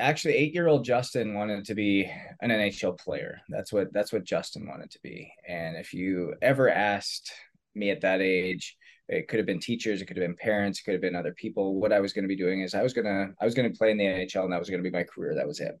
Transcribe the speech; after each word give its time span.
actually 0.00 0.34
eight 0.34 0.54
year 0.54 0.66
old 0.66 0.84
Justin 0.84 1.34
wanted 1.34 1.64
to 1.66 1.74
be 1.74 2.10
an 2.40 2.50
NHL 2.50 2.98
player. 2.98 3.40
That's 3.48 3.72
what 3.72 3.92
that's 3.92 4.12
what 4.12 4.24
Justin 4.24 4.66
wanted 4.66 4.90
to 4.92 4.98
be. 5.02 5.32
And 5.46 5.76
if 5.76 5.94
you 5.94 6.34
ever 6.42 6.68
asked 6.70 7.32
me 7.74 7.90
at 7.90 8.00
that 8.00 8.20
age, 8.20 8.76
it 9.08 9.28
could 9.28 9.38
have 9.38 9.46
been 9.46 9.60
teachers, 9.60 10.00
it 10.00 10.06
could 10.06 10.16
have 10.16 10.26
been 10.26 10.36
parents, 10.36 10.80
it 10.80 10.84
could 10.84 10.94
have 10.94 11.00
been 11.00 11.16
other 11.16 11.34
people. 11.34 11.80
What 11.80 11.92
I 11.92 12.00
was 12.00 12.12
going 12.12 12.24
to 12.24 12.28
be 12.28 12.36
doing 12.36 12.60
is 12.62 12.74
I 12.74 12.82
was 12.82 12.92
gonna 12.92 13.28
I 13.40 13.44
was 13.44 13.54
gonna 13.54 13.70
play 13.70 13.90
in 13.90 13.98
the 13.98 14.04
NHL 14.04 14.44
and 14.44 14.52
that 14.52 14.58
was 14.58 14.70
going 14.70 14.82
to 14.82 14.90
be 14.90 14.96
my 14.96 15.04
career. 15.04 15.34
That 15.34 15.48
was 15.48 15.60
it. 15.60 15.78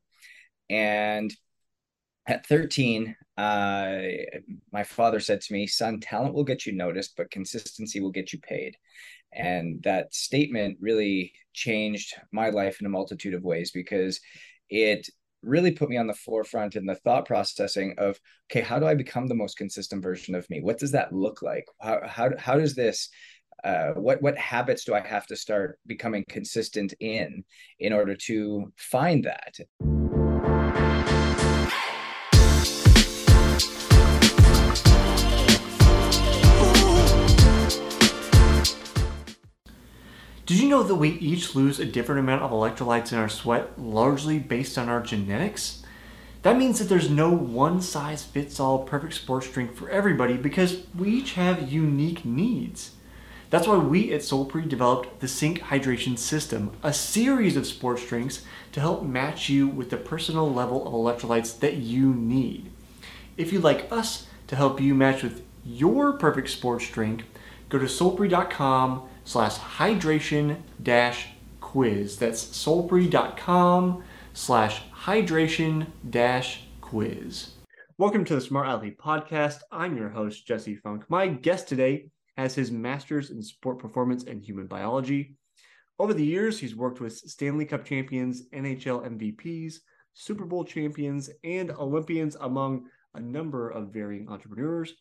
And 0.68 1.34
at 2.26 2.46
13, 2.46 3.16
uh, 3.36 3.98
my 4.72 4.84
father 4.84 5.20
said 5.20 5.40
to 5.40 5.52
me, 5.52 5.66
son, 5.66 6.00
talent 6.00 6.34
will 6.34 6.44
get 6.44 6.66
you 6.66 6.72
noticed, 6.72 7.14
but 7.16 7.30
consistency 7.30 8.00
will 8.00 8.10
get 8.10 8.32
you 8.32 8.38
paid. 8.38 8.76
And 9.32 9.82
that 9.84 10.14
statement 10.14 10.78
really 10.80 11.32
changed 11.52 12.14
my 12.32 12.50
life 12.50 12.80
in 12.80 12.86
a 12.86 12.90
multitude 12.90 13.34
of 13.34 13.44
ways 13.44 13.70
because 13.70 14.20
it 14.68 15.08
really 15.42 15.70
put 15.70 15.88
me 15.88 15.96
on 15.96 16.06
the 16.06 16.14
forefront 16.14 16.76
in 16.76 16.84
the 16.84 16.96
thought 16.96 17.26
processing 17.26 17.94
of 17.96 18.20
okay 18.50 18.60
how 18.60 18.78
do 18.78 18.84
i 18.84 18.94
become 18.94 19.26
the 19.26 19.34
most 19.34 19.56
consistent 19.56 20.02
version 20.02 20.34
of 20.34 20.48
me? 20.50 20.60
What 20.60 20.78
does 20.78 20.92
that 20.92 21.14
look 21.14 21.42
like? 21.42 21.64
How 21.80 22.00
how, 22.06 22.30
how 22.38 22.58
does 22.58 22.74
this 22.74 23.08
uh, 23.64 23.92
what 23.92 24.22
what 24.22 24.38
habits 24.38 24.84
do 24.84 24.94
i 24.94 25.00
have 25.00 25.26
to 25.26 25.36
start 25.36 25.78
becoming 25.86 26.24
consistent 26.28 26.94
in 27.00 27.44
in 27.78 27.92
order 27.92 28.16
to 28.16 28.72
find 28.76 29.24
that 29.24 29.54
Did 40.50 40.58
you 40.58 40.68
know 40.68 40.82
that 40.82 40.96
we 40.96 41.10
each 41.10 41.54
lose 41.54 41.78
a 41.78 41.84
different 41.84 42.18
amount 42.18 42.42
of 42.42 42.50
electrolytes 42.50 43.12
in 43.12 43.18
our 43.18 43.28
sweat, 43.28 43.78
largely 43.78 44.40
based 44.40 44.76
on 44.76 44.88
our 44.88 45.00
genetics? 45.00 45.84
That 46.42 46.56
means 46.56 46.80
that 46.80 46.86
there's 46.88 47.08
no 47.08 47.30
one 47.30 47.80
size 47.80 48.24
fits 48.24 48.58
all 48.58 48.80
perfect 48.80 49.14
sports 49.14 49.48
drink 49.48 49.76
for 49.76 49.88
everybody 49.90 50.36
because 50.36 50.82
we 50.92 51.10
each 51.10 51.34
have 51.34 51.70
unique 51.70 52.24
needs. 52.24 52.96
That's 53.50 53.68
why 53.68 53.76
we 53.76 54.12
at 54.12 54.22
Solpre 54.22 54.68
developed 54.68 55.20
the 55.20 55.28
Sync 55.28 55.60
Hydration 55.60 56.18
System, 56.18 56.72
a 56.82 56.92
series 56.92 57.56
of 57.56 57.64
sports 57.64 58.04
drinks 58.04 58.44
to 58.72 58.80
help 58.80 59.04
match 59.04 59.48
you 59.48 59.68
with 59.68 59.90
the 59.90 59.96
personal 59.96 60.52
level 60.52 60.84
of 60.84 60.92
electrolytes 60.92 61.60
that 61.60 61.74
you 61.74 62.12
need. 62.12 62.72
If 63.36 63.52
you'd 63.52 63.62
like 63.62 63.86
us 63.92 64.26
to 64.48 64.56
help 64.56 64.80
you 64.80 64.96
match 64.96 65.22
with 65.22 65.44
your 65.64 66.12
perfect 66.14 66.50
sports 66.50 66.90
drink, 66.90 67.22
go 67.68 67.78
to 67.78 67.84
solpre.com 67.84 69.08
slash 69.30 69.58
hydration 69.58 70.56
dash 70.82 71.28
quiz. 71.60 72.18
That's 72.18 72.44
solpre.com 72.44 74.02
slash 74.32 74.82
hydration 74.90 75.86
dash 76.10 76.64
quiz. 76.80 77.52
Welcome 77.96 78.24
to 78.24 78.34
the 78.34 78.40
Smart 78.40 78.66
Athlete 78.66 78.98
Podcast. 78.98 79.60
I'm 79.70 79.96
your 79.96 80.08
host, 80.08 80.48
Jesse 80.48 80.74
Funk. 80.74 81.04
My 81.08 81.28
guest 81.28 81.68
today 81.68 82.06
has 82.36 82.56
his 82.56 82.72
master's 82.72 83.30
in 83.30 83.40
sport 83.40 83.78
performance 83.78 84.24
and 84.24 84.42
human 84.42 84.66
biology. 84.66 85.36
Over 86.00 86.12
the 86.12 86.26
years, 86.26 86.58
he's 86.58 86.74
worked 86.74 87.00
with 87.00 87.16
Stanley 87.16 87.66
Cup 87.66 87.84
champions, 87.84 88.48
NHL 88.48 89.06
MVPs, 89.16 89.74
Super 90.12 90.44
Bowl 90.44 90.64
champions, 90.64 91.30
and 91.44 91.70
Olympians, 91.70 92.36
among 92.40 92.86
a 93.14 93.20
number 93.20 93.70
of 93.70 93.92
varying 93.92 94.28
entrepreneurs. 94.28 94.92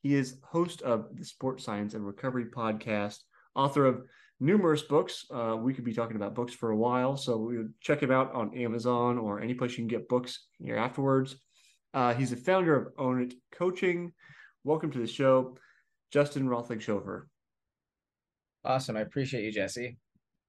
He 0.00 0.14
is 0.14 0.38
host 0.42 0.80
of 0.80 1.14
the 1.14 1.26
Sport 1.26 1.60
Science 1.60 1.92
and 1.92 2.06
Recovery 2.06 2.46
podcast, 2.46 3.18
author 3.56 3.86
of 3.86 4.02
numerous 4.38 4.82
books. 4.82 5.24
Uh, 5.32 5.56
we 5.58 5.74
could 5.74 5.84
be 5.84 5.94
talking 5.94 6.16
about 6.16 6.34
books 6.34 6.52
for 6.52 6.70
a 6.70 6.76
while, 6.76 7.16
so 7.16 7.36
we 7.36 7.56
would 7.56 7.72
check 7.80 8.02
him 8.02 8.12
out 8.12 8.32
on 8.34 8.56
Amazon 8.56 9.18
or 9.18 9.40
any 9.40 9.54
place 9.54 9.72
you 9.72 9.78
can 9.78 9.88
get 9.88 10.08
books 10.08 10.46
here 10.58 10.76
afterwards. 10.76 11.36
Uh, 11.94 12.12
he's 12.14 12.30
the 12.30 12.36
founder 12.36 12.76
of 12.76 12.92
Own 12.98 13.22
It 13.22 13.34
Coaching. 13.52 14.12
Welcome 14.64 14.90
to 14.92 14.98
the 14.98 15.06
show, 15.06 15.56
Justin 16.12 16.46
Roethlingshoefer. 16.46 17.22
Awesome. 18.64 18.96
I 18.96 19.00
appreciate 19.00 19.44
you, 19.44 19.52
Jesse. 19.52 19.96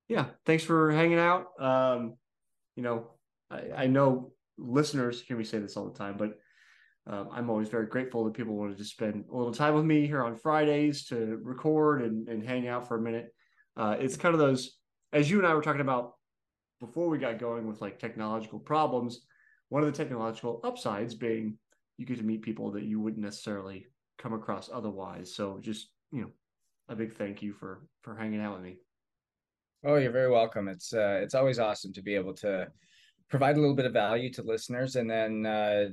Yeah. 0.09 0.25
Thanks 0.45 0.63
for 0.63 0.91
hanging 0.91 1.19
out. 1.19 1.45
Um, 1.59 2.15
you 2.75 2.83
know, 2.83 3.11
I, 3.49 3.83
I 3.83 3.87
know 3.87 4.33
listeners 4.57 5.21
hear 5.21 5.37
me 5.37 5.43
say 5.43 5.59
this 5.59 5.77
all 5.77 5.85
the 5.85 5.97
time, 5.97 6.17
but 6.17 6.37
um, 7.09 7.29
I'm 7.31 7.49
always 7.49 7.69
very 7.69 7.85
grateful 7.85 8.25
that 8.25 8.33
people 8.33 8.55
wanted 8.55 8.77
to 8.77 8.85
spend 8.85 9.25
a 9.31 9.35
little 9.35 9.53
time 9.53 9.73
with 9.75 9.85
me 9.85 10.05
here 10.05 10.23
on 10.23 10.35
Fridays 10.35 11.05
to 11.05 11.39
record 11.41 12.01
and, 12.01 12.27
and 12.27 12.45
hang 12.45 12.67
out 12.67 12.87
for 12.87 12.97
a 12.97 13.01
minute. 13.01 13.33
Uh, 13.77 13.95
it's 13.99 14.17
kind 14.17 14.33
of 14.33 14.39
those, 14.39 14.77
as 15.13 15.29
you 15.29 15.37
and 15.37 15.47
I 15.47 15.53
were 15.53 15.61
talking 15.61 15.81
about 15.81 16.13
before 16.81 17.07
we 17.07 17.17
got 17.17 17.39
going 17.39 17.65
with 17.65 17.79
like 17.81 17.97
technological 17.97 18.59
problems, 18.59 19.25
one 19.69 19.83
of 19.83 19.91
the 19.91 19.97
technological 19.97 20.59
upsides 20.63 21.15
being 21.15 21.57
you 21.97 22.05
get 22.05 22.17
to 22.17 22.23
meet 22.23 22.41
people 22.41 22.71
that 22.71 22.83
you 22.83 22.99
wouldn't 22.99 23.23
necessarily 23.23 23.87
come 24.17 24.33
across 24.33 24.69
otherwise. 24.71 25.33
So 25.33 25.59
just, 25.61 25.89
you 26.11 26.21
know, 26.21 26.31
a 26.89 26.95
big 26.95 27.13
thank 27.13 27.41
you 27.41 27.53
for 27.53 27.81
for 28.01 28.15
hanging 28.15 28.41
out 28.41 28.55
with 28.55 28.63
me. 28.63 28.77
Oh, 29.85 29.95
you're 29.95 30.11
very 30.11 30.29
welcome. 30.29 30.67
It's 30.67 30.93
uh, 30.93 31.19
it's 31.21 31.35
always 31.35 31.59
awesome 31.59 31.93
to 31.93 32.01
be 32.01 32.15
able 32.15 32.33
to 32.35 32.67
provide 33.29 33.57
a 33.57 33.59
little 33.59 33.75
bit 33.75 33.85
of 33.85 33.93
value 33.93 34.31
to 34.33 34.43
listeners 34.43 34.95
and 34.95 35.09
then 35.09 35.45
uh, 35.45 35.85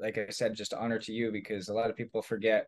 like 0.00 0.18
I 0.18 0.30
said, 0.30 0.54
just 0.54 0.74
honor 0.74 0.98
to 0.98 1.12
you 1.12 1.30
because 1.30 1.68
a 1.68 1.74
lot 1.74 1.90
of 1.90 1.96
people 1.96 2.22
forget 2.22 2.66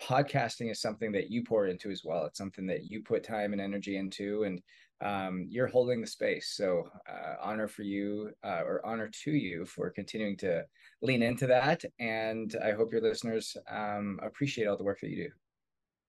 podcasting 0.00 0.70
is 0.70 0.80
something 0.80 1.10
that 1.12 1.30
you 1.30 1.42
pour 1.42 1.66
into 1.66 1.90
as 1.90 2.02
well. 2.04 2.24
It's 2.26 2.38
something 2.38 2.66
that 2.66 2.90
you 2.90 3.02
put 3.02 3.24
time 3.24 3.52
and 3.52 3.60
energy 3.60 3.96
into, 3.96 4.44
and 4.44 4.62
um, 5.00 5.46
you're 5.48 5.66
holding 5.66 6.00
the 6.00 6.06
space. 6.06 6.52
So, 6.54 6.88
uh, 7.08 7.34
honor 7.40 7.68
for 7.68 7.82
you, 7.82 8.30
uh, 8.44 8.62
or 8.64 8.84
honor 8.84 9.10
to 9.24 9.30
you 9.32 9.64
for 9.64 9.90
continuing 9.90 10.36
to 10.38 10.64
lean 11.02 11.22
into 11.22 11.46
that. 11.46 11.84
And 11.98 12.54
I 12.62 12.72
hope 12.72 12.92
your 12.92 13.02
listeners 13.02 13.56
um, 13.70 14.18
appreciate 14.22 14.66
all 14.66 14.76
the 14.76 14.84
work 14.84 15.00
that 15.00 15.10
you 15.10 15.24
do. 15.24 15.30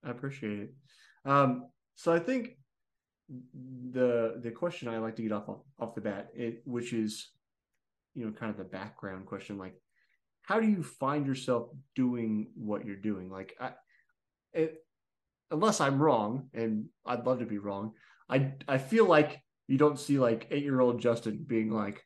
I 0.03 0.11
appreciate 0.11 0.59
it. 0.59 0.73
Um, 1.25 1.67
so, 1.95 2.13
I 2.13 2.19
think 2.19 2.57
the 3.61 4.39
the 4.41 4.51
question 4.51 4.87
I 4.87 4.97
like 4.97 5.15
to 5.17 5.21
get 5.21 5.31
off 5.31 5.49
off 5.79 5.95
the 5.95 6.01
bat, 6.01 6.29
it, 6.35 6.61
which 6.65 6.93
is, 6.93 7.29
you 8.15 8.25
know, 8.25 8.31
kind 8.31 8.49
of 8.51 8.57
the 8.57 8.63
background 8.63 9.25
question, 9.25 9.57
like 9.57 9.75
how 10.49 10.59
do 10.59 10.67
you 10.67 10.81
find 10.81 11.27
yourself 11.27 11.69
doing 11.95 12.47
what 12.55 12.83
you're 12.83 12.95
doing? 12.95 13.29
Like, 13.29 13.55
I, 13.61 13.73
it, 14.51 14.83
unless 15.51 15.79
I'm 15.79 16.01
wrong, 16.01 16.49
and 16.55 16.85
I'd 17.05 17.23
love 17.27 17.37
to 17.39 17.45
be 17.45 17.59
wrong, 17.59 17.93
I 18.27 18.53
I 18.67 18.79
feel 18.79 19.05
like 19.05 19.43
you 19.67 19.77
don't 19.77 19.99
see 19.99 20.17
like 20.17 20.47
eight 20.49 20.63
year 20.63 20.79
old 20.79 20.99
Justin 20.99 21.45
being 21.47 21.69
like, 21.69 22.03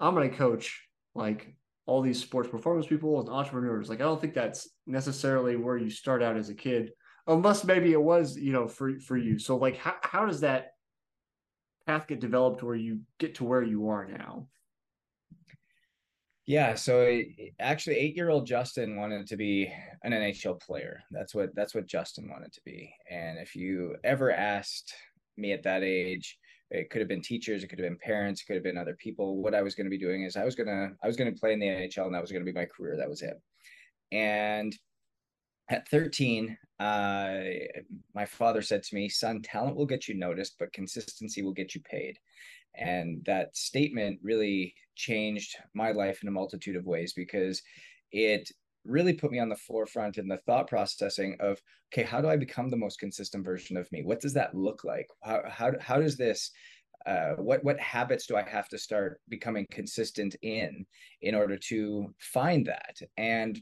I'm 0.00 0.12
gonna 0.12 0.28
coach 0.28 0.88
like 1.14 1.54
all 1.86 2.02
these 2.02 2.20
sports 2.20 2.48
performance 2.48 2.88
people 2.88 3.20
and 3.20 3.28
entrepreneurs. 3.28 3.88
Like, 3.88 4.00
I 4.00 4.04
don't 4.04 4.20
think 4.20 4.34
that's 4.34 4.68
necessarily 4.88 5.54
where 5.54 5.76
you 5.76 5.88
start 5.88 6.20
out 6.20 6.36
as 6.36 6.48
a 6.48 6.54
kid, 6.54 6.90
unless 7.28 7.62
maybe 7.62 7.92
it 7.92 8.02
was, 8.02 8.36
you 8.36 8.52
know, 8.52 8.66
for 8.66 8.98
for 8.98 9.16
you. 9.16 9.38
So, 9.38 9.56
like, 9.56 9.76
how 9.76 9.94
how 10.02 10.26
does 10.26 10.40
that 10.40 10.72
path 11.86 12.08
get 12.08 12.18
developed 12.18 12.60
where 12.64 12.74
you 12.74 13.02
get 13.20 13.36
to 13.36 13.44
where 13.44 13.62
you 13.62 13.90
are 13.90 14.04
now? 14.04 14.48
Yeah, 16.46 16.74
so 16.74 17.22
actually, 17.58 17.96
eight-year-old 17.96 18.46
Justin 18.46 18.96
wanted 18.96 19.26
to 19.28 19.36
be 19.36 19.72
an 20.02 20.12
NHL 20.12 20.60
player. 20.60 21.02
That's 21.10 21.34
what 21.34 21.54
that's 21.54 21.74
what 21.74 21.86
Justin 21.86 22.28
wanted 22.28 22.52
to 22.52 22.60
be. 22.66 22.94
And 23.10 23.38
if 23.38 23.56
you 23.56 23.96
ever 24.04 24.30
asked 24.30 24.92
me 25.38 25.52
at 25.52 25.62
that 25.62 25.82
age, 25.82 26.38
it 26.70 26.90
could 26.90 27.00
have 27.00 27.08
been 27.08 27.22
teachers, 27.22 27.64
it 27.64 27.68
could 27.68 27.78
have 27.78 27.88
been 27.88 27.98
parents, 27.98 28.42
it 28.42 28.46
could 28.46 28.56
have 28.56 28.62
been 28.62 28.76
other 28.76 28.94
people. 28.94 29.38
What 29.42 29.54
I 29.54 29.62
was 29.62 29.74
going 29.74 29.86
to 29.86 29.90
be 29.90 29.98
doing 29.98 30.24
is 30.24 30.36
I 30.36 30.44
was 30.44 30.54
gonna 30.54 30.90
I 31.02 31.06
was 31.06 31.16
gonna 31.16 31.32
play 31.32 31.54
in 31.54 31.60
the 31.60 31.66
NHL, 31.66 32.06
and 32.06 32.14
that 32.14 32.20
was 32.20 32.30
going 32.30 32.44
to 32.44 32.52
be 32.52 32.58
my 32.58 32.66
career. 32.66 32.96
That 32.98 33.08
was 33.08 33.22
it. 33.22 33.40
And 34.12 34.76
at 35.70 35.88
13, 35.88 36.58
uh, 36.78 37.40
my 38.14 38.26
father 38.26 38.60
said 38.60 38.82
to 38.82 38.94
me, 38.94 39.08
"Son, 39.08 39.40
talent 39.40 39.76
will 39.76 39.86
get 39.86 40.08
you 40.08 40.14
noticed, 40.14 40.56
but 40.58 40.74
consistency 40.74 41.42
will 41.42 41.52
get 41.52 41.74
you 41.74 41.80
paid." 41.80 42.18
And 42.76 43.24
that 43.24 43.56
statement 43.56 44.20
really 44.22 44.74
changed 44.96 45.56
my 45.74 45.92
life 45.92 46.22
in 46.22 46.28
a 46.28 46.32
multitude 46.32 46.76
of 46.76 46.86
ways 46.86 47.12
because 47.12 47.62
it 48.12 48.50
really 48.84 49.14
put 49.14 49.30
me 49.30 49.38
on 49.38 49.48
the 49.48 49.56
forefront 49.56 50.18
in 50.18 50.28
the 50.28 50.38
thought 50.38 50.68
processing 50.68 51.36
of 51.40 51.60
okay 51.92 52.02
how 52.02 52.20
do 52.20 52.28
i 52.28 52.36
become 52.36 52.68
the 52.68 52.76
most 52.76 52.98
consistent 52.98 53.44
version 53.44 53.76
of 53.76 53.90
me? 53.92 54.02
What 54.02 54.20
does 54.20 54.34
that 54.34 54.54
look 54.54 54.84
like? 54.84 55.08
How 55.22 55.42
how, 55.48 55.72
how 55.80 56.00
does 56.00 56.16
this 56.16 56.50
uh, 57.06 57.34
what 57.36 57.62
what 57.64 57.78
habits 57.80 58.26
do 58.26 58.36
i 58.36 58.42
have 58.42 58.68
to 58.68 58.78
start 58.78 59.20
becoming 59.28 59.66
consistent 59.70 60.36
in 60.42 60.86
in 61.22 61.34
order 61.34 61.56
to 61.56 62.14
find 62.18 62.66
that? 62.66 63.00
And 63.16 63.60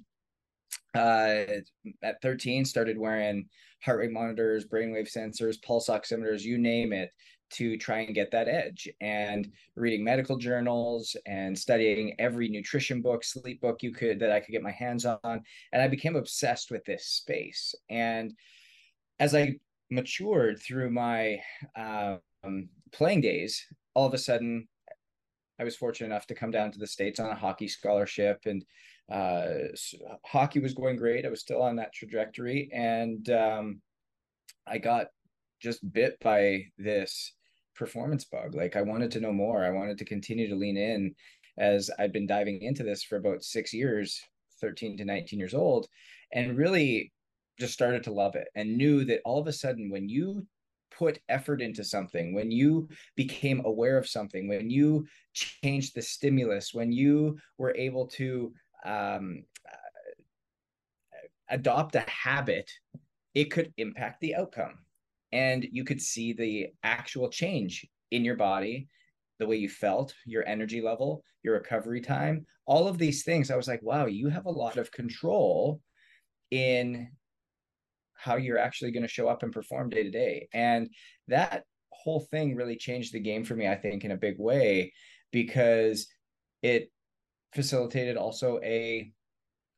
uh, 0.95 1.45
at 2.03 2.21
13 2.21 2.65
started 2.65 2.99
wearing 2.99 3.49
heart 3.83 3.99
rate 3.99 4.13
monitors 4.13 4.67
brainwave 4.67 5.11
sensors 5.11 5.63
pulse 5.63 5.89
oximeters 5.89 6.43
you 6.43 6.59
name 6.59 6.93
it 6.93 7.11
to 7.53 7.77
try 7.77 8.01
and 8.01 8.15
get 8.15 8.31
that 8.31 8.49
edge 8.49 8.89
and 9.01 9.51
reading 9.77 10.05
medical 10.05 10.37
journals 10.37 11.17
and 11.27 11.59
studying 11.59 12.15
every 12.19 12.49
nutrition 12.49 13.03
book 13.03 13.25
sleep 13.25 13.61
book 13.61 13.83
you 13.83 13.93
could 13.93 14.19
that 14.19 14.33
i 14.33 14.41
could 14.41 14.53
get 14.53 14.63
my 14.63 14.71
hands 14.71 15.05
on 15.05 15.19
and 15.73 15.83
i 15.83 15.89
became 15.89 16.17
obsessed 16.17 16.71
with 16.71 16.85
this 16.85 17.07
space 17.07 17.75
and 17.91 18.33
as 19.21 19.35
i 19.35 19.55
matured 19.91 20.59
through 20.61 20.91
my 20.91 21.39
um, 21.77 22.69
playing 22.93 23.21
days 23.21 23.67
all 23.95 24.07
of 24.07 24.15
a 24.15 24.19
sudden 24.19 24.67
I 25.59 25.65
was 25.65 25.77
fortunate 25.77 26.07
enough 26.07 26.27
to 26.27 26.35
come 26.35 26.51
down 26.51 26.73
to 26.73 26.79
the 26.79 26.87
states 26.89 27.21
on 27.21 27.31
a 27.31 27.37
hockey 27.37 27.69
scholarship, 27.69 28.41
and 28.47 28.65
uh, 29.09 29.69
hockey 30.25 30.59
was 30.59 30.75
going 30.75 30.97
great. 30.97 31.25
I 31.25 31.29
was 31.29 31.41
still 31.41 31.63
on 31.63 31.77
that 31.77 31.93
trajectory, 31.93 32.69
and 32.73 33.29
um, 33.31 33.81
I 34.67 34.79
got 34.79 35.07
just 35.61 35.93
bit 35.93 36.19
by 36.21 36.65
this 36.79 37.33
performance 37.75 38.25
bug. 38.25 38.55
Like 38.55 38.77
I 38.77 38.83
wanted 38.83 39.11
to 39.13 39.21
know 39.21 39.33
more. 39.33 39.65
I 39.65 39.71
wanted 39.71 39.99
to 39.99 40.05
continue 40.05 40.49
to 40.49 40.55
lean 40.57 40.77
in 40.77 41.15
as 41.59 41.91
I'd 41.99 42.13
been 42.13 42.27
diving 42.27 42.63
into 42.63 42.83
this 42.83 43.03
for 43.03 43.17
about 43.17 43.43
six 43.43 43.73
years, 43.73 44.21
13 44.61 44.97
to 44.99 45.05
19 45.05 45.39
years 45.39 45.55
old, 45.55 45.87
and 46.33 46.57
really 46.57 47.13
just 47.59 47.75
started 47.75 48.03
to 48.05 48.13
love 48.13 48.35
it 48.35 48.49
and 48.55 48.77
knew 48.77 49.05
that 49.05 49.21
all 49.25 49.41
of 49.41 49.47
a 49.47 49.53
sudden 49.53 49.91
when 49.91 50.09
you 50.09 50.47
put 50.91 51.21
effort 51.29 51.61
into 51.61 51.85
something, 51.85 52.35
when 52.35 52.51
you 52.51 52.89
became 53.17 53.63
aware 53.65 53.99
of 53.99 54.09
something, 54.09 54.49
when 54.49 54.71
you 54.71 55.07
changed 55.33 55.95
the 55.95 56.03
stimulus, 56.03 56.75
when 56.75 56.93
you 56.93 57.39
were 57.59 57.75
able 57.77 58.07
to 58.07 58.53
um, 58.85 59.43
adopt 61.49 61.95
a 61.95 62.05
habit, 62.09 62.71
it 63.35 63.51
could 63.51 63.73
impact 63.77 64.21
the 64.21 64.35
outcome. 64.35 64.79
And 65.33 65.67
you 65.71 65.85
could 65.85 66.01
see 66.01 66.33
the 66.33 66.69
actual 66.83 67.29
change 67.29 67.87
in 68.11 68.25
your 68.25 68.37
body, 68.37 68.89
the 69.39 69.47
way 69.47 69.57
you 69.57 69.69
felt, 69.69 70.15
your 70.27 70.47
energy 70.47 70.81
level, 70.81 71.25
your 71.43 71.55
recovery 71.55 72.01
time, 72.01 72.47
all 72.67 72.87
of 72.87 72.99
these 72.99 73.25
things. 73.25 73.51
I 73.51 73.57
was 73.57 73.69
like, 73.69 73.83
wow, 73.83 74.07
you 74.07 74.29
have 74.29 74.47
a 74.47 74.51
lot 74.51 74.77
of 74.77 74.93
control 74.93 75.81
in 76.51 77.09
how 78.15 78.37
you're 78.37 78.59
actually 78.59 78.93
going 78.93 79.03
to 79.03 79.09
show 79.09 79.27
up 79.27 79.43
and 79.43 79.53
perform 79.53 79.89
day 79.89 80.05
to 80.05 80.11
day. 80.11 80.49
And 80.53 80.89
that 81.29 81.65
whole 81.91 82.21
thing 82.31 82.55
really 82.55 82.77
changed 82.77 83.13
the 83.13 83.21
game 83.21 83.45
for 83.45 83.57
me, 83.57 83.67
I 83.67 83.75
think, 83.75 84.05
in 84.05 84.13
a 84.13 84.17
big 84.17 84.39
way 84.39 84.93
because 85.33 86.07
it 86.63 86.91
facilitated 87.55 88.17
also 88.17 88.61
a 88.63 89.11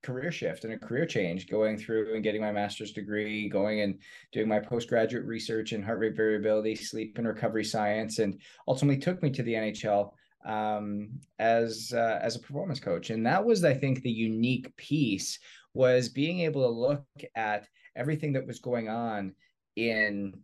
career 0.04 0.30
shift 0.30 0.64
and 0.64 0.72
a 0.72 0.78
career 0.78 1.06
change 1.06 1.48
going 1.48 1.76
through 1.78 2.14
and 2.14 2.22
getting 2.22 2.40
my 2.40 2.52
master's 2.52 2.92
degree 2.92 3.48
going 3.48 3.80
and 3.80 3.98
doing 4.32 4.48
my 4.48 4.60
postgraduate 4.60 5.24
research 5.24 5.72
in 5.72 5.82
heart 5.82 5.98
rate 5.98 6.16
variability 6.16 6.74
sleep 6.74 7.16
and 7.18 7.26
recovery 7.26 7.64
science 7.64 8.18
and 8.18 8.40
ultimately 8.68 9.00
took 9.00 9.22
me 9.22 9.30
to 9.30 9.42
the 9.42 9.54
nhl 9.54 10.12
um, 10.44 11.08
as 11.38 11.92
uh, 11.94 12.18
as 12.22 12.36
a 12.36 12.40
performance 12.40 12.80
coach. 12.80 13.10
And 13.10 13.26
that 13.26 13.44
was 13.44 13.64
i 13.64 13.74
think 13.74 14.02
the 14.02 14.10
unique 14.10 14.74
piece 14.76 15.38
was 15.72 16.08
being 16.08 16.40
able 16.40 16.62
to 16.62 16.68
look 16.68 17.04
at 17.34 17.66
everything 17.96 18.32
that 18.34 18.46
was 18.46 18.60
going 18.60 18.88
on 18.88 19.34
in 19.76 20.34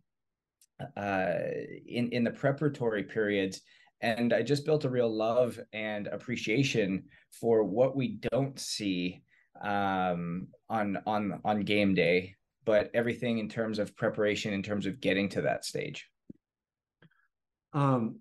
uh, 0.96 1.34
in 1.86 2.08
in 2.10 2.24
the 2.24 2.30
preparatory 2.30 3.04
periods. 3.04 3.60
And 4.02 4.32
i 4.32 4.42
just 4.42 4.64
built 4.64 4.86
a 4.86 4.90
real 4.90 5.14
love 5.14 5.60
and 5.74 6.06
appreciation 6.06 7.04
for 7.30 7.62
what 7.62 7.94
we 7.94 8.18
don't 8.32 8.58
see 8.58 9.22
um, 9.60 10.48
on 10.68 10.98
on 11.06 11.40
on 11.44 11.60
game 11.60 11.94
day 11.94 12.36
but 12.64 12.90
everything 12.94 13.38
in 13.38 13.48
terms 13.48 13.78
of 13.78 13.96
preparation 13.96 14.52
in 14.52 14.62
terms 14.62 14.86
of 14.86 15.00
getting 15.00 15.28
to 15.30 15.42
that 15.42 15.64
stage. 15.64 16.08
Um 17.72 18.20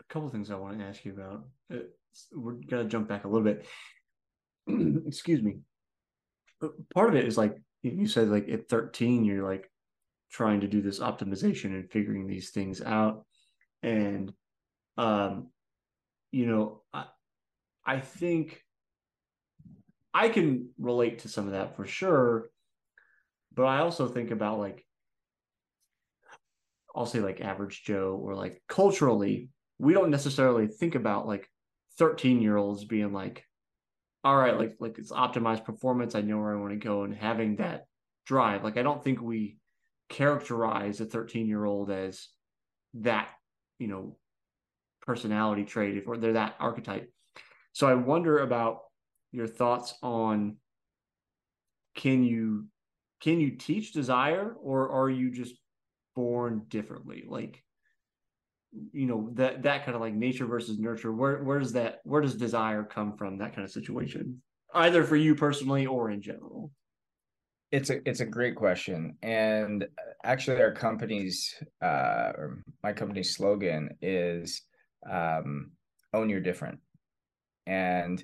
a 0.00 0.04
couple 0.12 0.28
things 0.28 0.50
i 0.50 0.54
want 0.54 0.78
to 0.78 0.84
ask 0.84 1.04
you 1.04 1.12
about. 1.12 1.44
Uh, 1.72 1.84
we're 2.32 2.52
gonna 2.52 2.84
jump 2.84 3.08
back 3.08 3.24
a 3.24 3.28
little 3.28 3.44
bit. 3.44 3.66
Excuse 5.06 5.42
me. 5.42 5.58
Part 6.94 7.08
of 7.08 7.16
it 7.16 7.26
is 7.26 7.38
like 7.38 7.56
you 7.82 8.06
said 8.06 8.28
like 8.28 8.48
at 8.48 8.68
13 8.68 9.24
you're 9.24 9.44
like 9.44 9.68
trying 10.30 10.60
to 10.60 10.68
do 10.68 10.80
this 10.80 11.00
optimization 11.00 11.66
and 11.66 11.90
figuring 11.90 12.26
these 12.26 12.50
things 12.50 12.80
out. 12.80 13.24
And 13.82 14.32
um 14.98 15.48
you 16.30 16.46
know 16.46 16.82
i 16.92 17.06
i 17.84 17.98
think 17.98 18.62
i 20.14 20.28
can 20.28 20.68
relate 20.78 21.20
to 21.20 21.28
some 21.28 21.46
of 21.46 21.52
that 21.52 21.76
for 21.76 21.86
sure 21.86 22.48
but 23.54 23.64
i 23.64 23.78
also 23.78 24.08
think 24.08 24.30
about 24.30 24.58
like 24.58 24.84
i'll 26.94 27.06
say 27.06 27.20
like 27.20 27.40
average 27.40 27.82
joe 27.84 28.18
or 28.22 28.34
like 28.34 28.62
culturally 28.68 29.48
we 29.78 29.92
don't 29.94 30.10
necessarily 30.10 30.66
think 30.66 30.94
about 30.94 31.26
like 31.26 31.48
13 31.98 32.40
year 32.40 32.56
olds 32.56 32.84
being 32.84 33.12
like 33.12 33.46
all 34.24 34.36
right, 34.36 34.56
like 34.56 34.76
like 34.78 34.98
it's 34.98 35.10
optimized 35.12 35.64
performance. 35.64 36.14
I 36.14 36.20
know 36.20 36.38
where 36.38 36.52
I 36.52 36.60
want 36.60 36.72
to 36.72 36.76
go, 36.76 37.02
and 37.02 37.14
having 37.14 37.56
that 37.56 37.86
drive. 38.24 38.62
Like 38.62 38.76
I 38.76 38.82
don't 38.82 39.02
think 39.02 39.20
we 39.20 39.58
characterize 40.08 41.00
a 41.00 41.06
13 41.06 41.46
year 41.46 41.64
old 41.64 41.90
as 41.90 42.28
that, 42.94 43.28
you 43.78 43.88
know, 43.88 44.16
personality 45.00 45.64
trait 45.64 45.96
if 45.96 46.06
or 46.06 46.16
they're 46.16 46.34
that 46.34 46.54
archetype. 46.60 47.10
So 47.72 47.88
I 47.88 47.94
wonder 47.94 48.38
about 48.38 48.80
your 49.32 49.46
thoughts 49.46 49.94
on 50.02 50.56
can 51.94 52.22
you 52.22 52.66
can 53.20 53.40
you 53.40 53.52
teach 53.52 53.92
desire 53.92 54.54
or 54.62 54.90
are 54.90 55.10
you 55.10 55.30
just 55.30 55.54
born 56.14 56.62
differently? 56.68 57.24
Like 57.26 57.62
you 58.92 59.06
know 59.06 59.30
that 59.34 59.62
that 59.62 59.84
kind 59.84 59.94
of 59.94 60.00
like 60.00 60.14
nature 60.14 60.46
versus 60.46 60.78
nurture 60.78 61.12
where 61.12 61.42
where 61.42 61.58
does 61.58 61.72
that 61.72 62.00
where 62.04 62.22
does 62.22 62.34
desire 62.34 62.82
come 62.82 63.16
from 63.16 63.38
that 63.38 63.54
kind 63.54 63.64
of 63.64 63.70
situation? 63.70 64.42
Either 64.74 65.04
for 65.04 65.16
you 65.16 65.34
personally 65.34 65.86
or 65.86 66.10
in 66.10 66.22
general. 66.22 66.70
It's 67.70 67.90
a 67.90 68.06
it's 68.08 68.20
a 68.20 68.26
great 68.26 68.56
question. 68.56 69.16
And 69.22 69.86
actually 70.24 70.60
our 70.60 70.72
company's 70.72 71.54
uh 71.82 72.32
or 72.36 72.62
my 72.82 72.92
company's 72.92 73.34
slogan 73.34 73.96
is 74.00 74.62
um 75.10 75.72
own 76.14 76.28
your 76.28 76.40
different. 76.40 76.78
And 77.66 78.22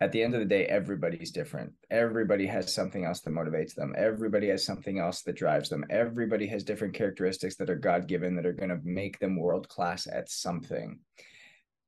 at 0.00 0.12
the 0.12 0.22
end 0.22 0.34
of 0.34 0.40
the 0.40 0.46
day, 0.46 0.66
everybody's 0.66 1.30
different. 1.30 1.72
Everybody 1.90 2.46
has 2.46 2.74
something 2.74 3.04
else 3.04 3.20
that 3.20 3.30
motivates 3.30 3.74
them. 3.74 3.94
Everybody 3.96 4.48
has 4.48 4.64
something 4.64 4.98
else 4.98 5.22
that 5.22 5.36
drives 5.36 5.68
them. 5.68 5.84
Everybody 5.90 6.46
has 6.48 6.64
different 6.64 6.94
characteristics 6.94 7.56
that 7.56 7.70
are 7.70 7.76
God 7.76 8.06
given 8.08 8.36
that 8.36 8.46
are 8.46 8.52
going 8.52 8.70
to 8.70 8.80
make 8.82 9.18
them 9.18 9.38
world 9.38 9.68
class 9.68 10.06
at 10.06 10.28
something. 10.30 10.98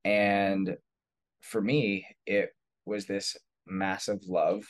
And 0.04 0.76
for 1.40 1.60
me, 1.60 2.06
it 2.26 2.50
was 2.84 3.06
this 3.06 3.36
massive 3.66 4.20
love 4.26 4.64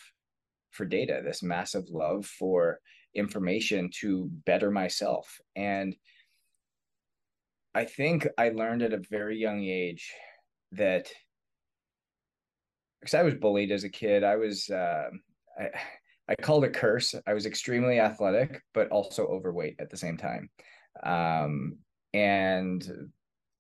for 0.71 0.85
data, 0.85 1.21
this 1.25 1.43
massive 1.43 1.85
love 1.91 2.27
for 2.27 2.81
information 3.15 3.91
to 4.01 4.31
better 4.45 4.71
myself. 4.71 5.41
And 5.55 5.97
I 7.75 7.85
think 7.85 8.27
I 8.39 8.51
learned 8.51 8.83
at 8.83 8.93
a 8.93 9.03
very 9.11 9.39
young 9.39 9.65
age 9.65 10.13
that 10.73 11.09
because 13.07 13.19
I 13.19 13.23
was 13.23 13.35
bullied 13.35 13.71
as 13.71 13.85
a 13.85 13.89
kid. 13.89 14.25
I 14.25 14.35
was 14.35 14.69
uh, 14.69 15.11
I 15.59 15.69
I 16.29 16.35
called 16.35 16.65
a 16.65 16.71
curse. 16.71 17.15
I 17.25 17.35
was 17.35 17.47
extremely 17.47 18.01
athletic, 18.01 18.61
but 18.75 18.89
also 18.89 19.27
overweight 19.27 19.77
at 19.79 19.91
the 19.91 19.97
same 19.97 20.17
time. 20.17 20.51
Um, 21.05 21.79
and 22.13 22.85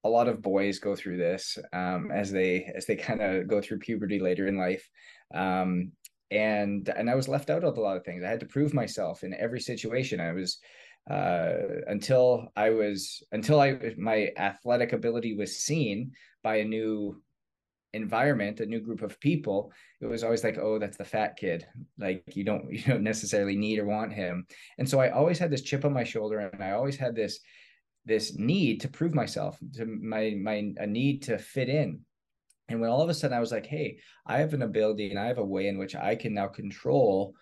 a 0.03 0.09
lot 0.09 0.27
of 0.27 0.43
boys 0.43 0.81
go 0.81 0.97
through 0.97 1.19
this 1.19 1.59
um, 1.73 2.11
as 2.11 2.33
they 2.33 2.73
as 2.75 2.87
they 2.87 2.97
kind 2.97 3.23
of 3.23 3.47
go 3.47 3.61
through 3.61 3.79
puberty 3.79 4.19
later 4.19 4.49
in 4.49 4.59
life. 4.59 4.89
Um, 5.33 5.93
and 6.33 6.89
and 6.89 7.09
I 7.09 7.15
was 7.15 7.29
left 7.29 7.49
out 7.49 7.63
of 7.63 7.79
a 7.79 7.81
lot 7.81 7.97
of 7.97 8.05
things. 8.05 8.25
I 8.25 8.29
had 8.29 8.41
to 8.41 8.47
prove 8.47 8.75
myself 8.75 9.23
in 9.23 9.33
every 9.33 9.61
situation. 9.61 10.19
I 10.19 10.33
was 10.33 10.59
uh, 11.09 11.53
until 11.87 12.49
I 12.57 12.71
was 12.71 13.23
until 13.31 13.61
I 13.61 13.95
my 13.97 14.33
athletic 14.37 14.93
ability 14.93 15.37
was 15.37 15.57
seen 15.57 16.15
by 16.43 16.57
a 16.57 16.65
new 16.65 17.23
environment 17.93 18.61
a 18.61 18.67
new 18.67 18.81
group 18.81 19.03
of 19.03 19.19
people 19.21 19.73
it 20.01 20.07
was 20.07 20.23
always 20.23 20.45
like 20.45 20.59
oh 20.59 20.79
that's 20.79 20.97
the 20.97 21.05
fat 21.05 21.37
kid. 21.37 21.67
Like 21.99 22.37
you 22.37 22.45
don't 22.45 22.71
you 22.73 22.83
don't 22.83 23.03
necessarily 23.03 23.57
need 23.57 23.79
or 23.79 23.87
want 23.87 24.13
him. 24.13 24.47
And 24.79 24.89
so 24.89 25.01
i 25.01 25.11
always 25.11 25.39
had 25.39 25.51
this 25.51 25.63
chip 25.63 25.85
on 25.85 25.93
my 25.93 26.05
shoulder 26.05 26.39
and 26.39 26.63
i 26.63 26.73
always 26.73 26.97
had 26.97 27.15
this 27.15 27.41
this 28.05 28.37
need 28.37 28.81
to 28.83 28.89
prove 28.89 29.15
myself 29.15 29.59
to 29.75 29.85
my 29.85 30.37
my 30.41 30.73
a 30.79 30.87
need 30.87 31.23
to 31.25 31.39
fit 31.39 31.69
in. 31.69 32.01
And 32.69 32.81
when 32.81 32.91
all 32.91 33.03
of 33.03 33.09
a 33.09 33.15
sudden 33.15 33.37
i 33.37 33.41
was 33.41 33.53
like 33.53 33.67
hey 33.67 33.99
i 34.27 34.39
have 34.39 34.55
an 34.55 34.63
ability 34.63 35.11
and 35.11 35.19
i 35.19 35.27
have 35.27 35.39
a 35.39 35.45
way 35.45 35.69
in 35.69 35.79
which 35.79 35.95
i 35.95 36.15
can 36.15 36.35
now 36.35 36.49
control 36.49 37.35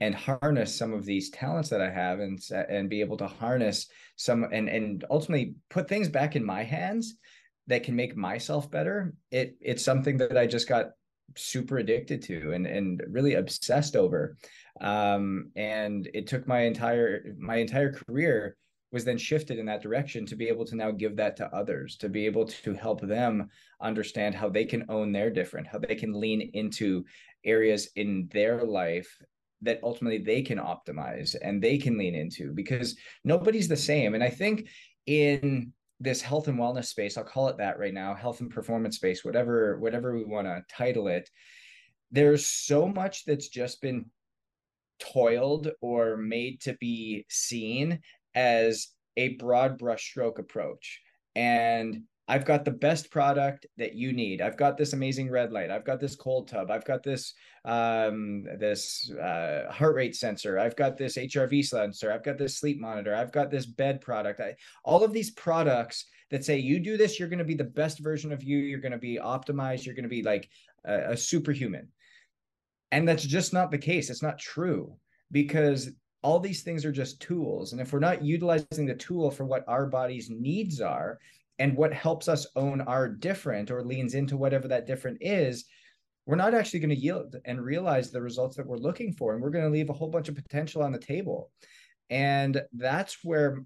and 0.00 0.14
harness 0.14 0.76
some 0.76 0.92
of 0.92 1.04
these 1.04 1.30
talents 1.30 1.68
that 1.68 1.80
I 1.80 1.90
have 1.90 2.18
and 2.20 2.38
and 2.68 2.90
be 2.90 3.00
able 3.00 3.16
to 3.18 3.26
harness 3.26 3.86
some 4.16 4.44
and 4.52 4.68
and 4.68 5.04
ultimately 5.08 5.54
put 5.70 5.88
things 5.88 6.08
back 6.08 6.36
in 6.36 6.44
my 6.44 6.62
hands 6.62 7.16
that 7.66 7.82
can 7.82 7.96
make 7.96 8.16
myself 8.16 8.70
better, 8.70 9.14
it 9.30 9.56
it's 9.60 9.84
something 9.84 10.16
that 10.18 10.36
I 10.36 10.46
just 10.46 10.68
got 10.68 10.90
super 11.36 11.78
addicted 11.78 12.22
to 12.22 12.52
and 12.52 12.66
and 12.66 13.02
really 13.08 13.34
obsessed 13.34 13.96
over. 13.96 14.36
Um, 14.80 15.50
and 15.56 16.08
it 16.14 16.26
took 16.26 16.46
my 16.46 16.60
entire 16.62 17.34
my 17.38 17.56
entire 17.56 17.92
career 17.92 18.56
was 18.92 19.04
then 19.04 19.18
shifted 19.18 19.58
in 19.58 19.66
that 19.66 19.82
direction 19.82 20.24
to 20.24 20.36
be 20.36 20.46
able 20.46 20.64
to 20.64 20.76
now 20.76 20.92
give 20.92 21.16
that 21.16 21.36
to 21.36 21.52
others, 21.52 21.96
to 21.96 22.08
be 22.08 22.26
able 22.26 22.46
to 22.46 22.72
help 22.74 23.00
them 23.00 23.48
understand 23.80 24.36
how 24.36 24.48
they 24.48 24.64
can 24.64 24.84
own 24.88 25.10
their 25.10 25.30
different, 25.30 25.66
how 25.66 25.78
they 25.78 25.96
can 25.96 26.12
lean 26.12 26.50
into 26.54 27.04
areas 27.44 27.88
in 27.96 28.28
their 28.32 28.62
life 28.62 29.08
that 29.62 29.80
ultimately 29.82 30.18
they 30.18 30.42
can 30.42 30.58
optimize 30.58 31.34
and 31.42 31.60
they 31.60 31.76
can 31.76 31.98
lean 31.98 32.14
into 32.14 32.52
because 32.52 32.96
nobody's 33.24 33.66
the 33.66 33.76
same. 33.76 34.14
And 34.14 34.22
I 34.22 34.30
think 34.30 34.68
in 35.06 35.72
this 36.00 36.20
health 36.20 36.48
and 36.48 36.58
wellness 36.58 36.86
space 36.86 37.16
i'll 37.16 37.24
call 37.24 37.48
it 37.48 37.56
that 37.58 37.78
right 37.78 37.94
now 37.94 38.14
health 38.14 38.40
and 38.40 38.50
performance 38.50 38.96
space 38.96 39.24
whatever 39.24 39.78
whatever 39.78 40.14
we 40.14 40.24
want 40.24 40.46
to 40.46 40.62
title 40.68 41.08
it 41.08 41.28
there's 42.10 42.46
so 42.46 42.86
much 42.86 43.24
that's 43.24 43.48
just 43.48 43.80
been 43.80 44.06
toiled 44.98 45.70
or 45.80 46.16
made 46.16 46.60
to 46.62 46.74
be 46.74 47.26
seen 47.28 48.00
as 48.34 48.88
a 49.16 49.30
broad 49.30 49.78
brushstroke 49.78 50.38
approach. 50.38 51.00
And 51.34 52.02
I've 52.26 52.46
got 52.46 52.64
the 52.64 52.70
best 52.70 53.10
product 53.10 53.66
that 53.76 53.94
you 53.94 54.12
need. 54.12 54.40
I've 54.40 54.56
got 54.56 54.78
this 54.78 54.94
amazing 54.94 55.30
red 55.30 55.52
light. 55.52 55.70
I've 55.70 55.84
got 55.84 56.00
this 56.00 56.16
cold 56.16 56.48
tub. 56.48 56.70
I've 56.70 56.84
got 56.84 57.02
this 57.02 57.34
um, 57.66 58.44
this 58.58 59.10
uh, 59.12 59.70
heart 59.70 59.94
rate 59.94 60.16
sensor. 60.16 60.58
I've 60.58 60.76
got 60.76 60.96
this 60.96 61.18
HRV 61.18 61.64
sensor. 61.66 62.10
I've 62.12 62.24
got 62.24 62.38
this 62.38 62.58
sleep 62.58 62.80
monitor. 62.80 63.14
I've 63.14 63.32
got 63.32 63.50
this 63.50 63.66
bed 63.66 64.00
product. 64.00 64.40
I, 64.40 64.54
all 64.84 65.04
of 65.04 65.12
these 65.12 65.32
products 65.32 66.06
that 66.30 66.44
say 66.44 66.58
you 66.58 66.80
do 66.80 66.96
this, 66.96 67.18
you're 67.18 67.28
going 67.28 67.38
to 67.38 67.44
be 67.44 67.54
the 67.54 67.64
best 67.64 67.98
version 67.98 68.32
of 68.32 68.42
you. 68.42 68.58
You're 68.58 68.80
going 68.80 68.92
to 68.92 68.98
be 68.98 69.18
optimized. 69.18 69.84
You're 69.84 69.94
going 69.94 70.04
to 70.04 70.08
be 70.08 70.22
like 70.22 70.48
a, 70.86 71.12
a 71.12 71.16
superhuman. 71.16 71.88
And 72.90 73.06
that's 73.06 73.24
just 73.24 73.52
not 73.52 73.70
the 73.70 73.78
case. 73.78 74.08
It's 74.08 74.22
not 74.22 74.38
true 74.38 74.96
because 75.30 75.90
all 76.22 76.40
these 76.40 76.62
things 76.62 76.86
are 76.86 76.92
just 76.92 77.20
tools. 77.20 77.72
And 77.72 77.80
if 77.82 77.92
we're 77.92 77.98
not 77.98 78.24
utilizing 78.24 78.86
the 78.86 78.94
tool 78.94 79.30
for 79.30 79.44
what 79.44 79.64
our 79.68 79.86
body's 79.86 80.30
needs 80.30 80.80
are, 80.80 81.18
and 81.58 81.76
what 81.76 81.92
helps 81.92 82.28
us 82.28 82.46
own 82.56 82.80
our 82.82 83.08
different 83.08 83.70
or 83.70 83.84
leans 83.84 84.14
into 84.14 84.36
whatever 84.36 84.68
that 84.68 84.86
different 84.86 85.18
is 85.20 85.64
we're 86.26 86.36
not 86.36 86.54
actually 86.54 86.80
going 86.80 86.90
to 86.90 86.96
yield 86.96 87.36
and 87.44 87.62
realize 87.62 88.10
the 88.10 88.20
results 88.20 88.56
that 88.56 88.66
we're 88.66 88.78
looking 88.78 89.12
for 89.12 89.34
and 89.34 89.42
we're 89.42 89.50
going 89.50 89.64
to 89.64 89.70
leave 89.70 89.90
a 89.90 89.94
whole 89.94 90.08
bunch 90.08 90.28
of 90.28 90.34
potential 90.34 90.82
on 90.82 90.92
the 90.92 90.98
table. 90.98 91.50
And 92.08 92.62
that's 92.72 93.18
where 93.22 93.62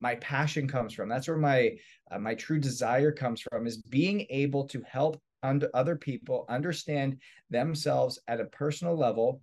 my 0.00 0.16
passion 0.16 0.68
comes 0.68 0.92
from. 0.92 1.08
That's 1.08 1.28
where 1.28 1.38
my 1.38 1.76
uh, 2.10 2.18
my 2.18 2.34
true 2.34 2.58
desire 2.58 3.10
comes 3.10 3.40
from 3.40 3.66
is 3.66 3.78
being 3.78 4.26
able 4.28 4.66
to 4.68 4.82
help 4.86 5.18
under 5.42 5.70
other 5.72 5.96
people 5.96 6.44
understand 6.48 7.18
themselves 7.50 8.18
at 8.28 8.40
a 8.40 8.46
personal 8.46 8.96
level 8.96 9.40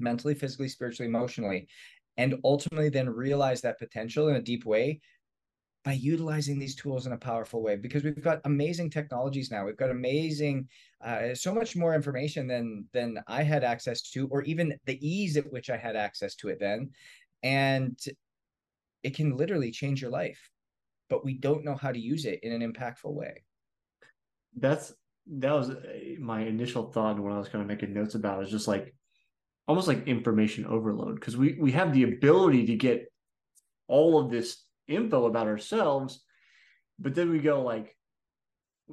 mentally 0.00 0.34
physically 0.34 0.68
spiritually 0.68 1.08
emotionally 1.08 1.68
and 2.16 2.34
ultimately 2.44 2.88
then 2.88 3.08
realize 3.08 3.60
that 3.60 3.78
potential 3.78 4.28
in 4.28 4.36
a 4.36 4.42
deep 4.42 4.64
way 4.64 5.00
by 5.84 5.92
utilizing 5.92 6.58
these 6.58 6.74
tools 6.74 7.06
in 7.06 7.12
a 7.12 7.18
powerful 7.18 7.62
way 7.62 7.76
because 7.76 8.02
we've 8.04 8.22
got 8.22 8.40
amazing 8.44 8.88
technologies 8.88 9.50
now. 9.50 9.64
We've 9.64 9.76
got 9.76 9.90
amazing 9.90 10.68
uh, 11.04 11.34
so 11.34 11.54
much 11.54 11.76
more 11.76 11.94
information 11.94 12.46
than 12.46 12.86
than 12.92 13.22
i 13.28 13.42
had 13.42 13.62
access 13.62 14.00
to 14.12 14.26
or 14.28 14.42
even 14.42 14.74
the 14.86 14.98
ease 15.06 15.36
at 15.36 15.52
which 15.52 15.68
i 15.68 15.76
had 15.76 15.96
access 15.96 16.34
to 16.36 16.48
it 16.48 16.58
then. 16.58 16.90
And 17.42 17.98
it 19.02 19.14
can 19.14 19.36
literally 19.36 19.70
change 19.70 20.00
your 20.00 20.10
life 20.10 20.50
but 21.08 21.24
we 21.24 21.34
don't 21.34 21.64
know 21.64 21.74
how 21.74 21.92
to 21.92 21.98
use 21.98 22.24
it 22.24 22.40
in 22.42 22.52
an 22.52 22.72
impactful 22.72 23.12
way. 23.12 23.44
That's 24.56 24.92
that 25.38 25.52
was 25.52 25.70
uh, 25.70 25.82
my 26.18 26.42
initial 26.42 26.92
thought 26.92 27.18
when 27.18 27.32
i 27.32 27.38
was 27.38 27.48
kind 27.48 27.62
of 27.62 27.68
making 27.68 27.94
notes 27.94 28.14
about 28.14 28.40
it, 28.40 28.44
is 28.44 28.50
just 28.50 28.68
like 28.68 28.94
almost 29.66 29.88
like 29.88 30.06
information 30.06 30.66
overload 30.66 31.14
because 31.14 31.36
we 31.36 31.56
we 31.58 31.72
have 31.72 31.94
the 31.94 32.02
ability 32.02 32.66
to 32.66 32.76
get 32.76 33.06
all 33.88 34.20
of 34.20 34.30
this 34.30 34.63
info 34.88 35.26
about 35.26 35.46
ourselves 35.46 36.22
but 36.98 37.14
then 37.14 37.30
we 37.30 37.38
go 37.38 37.62
like 37.62 37.96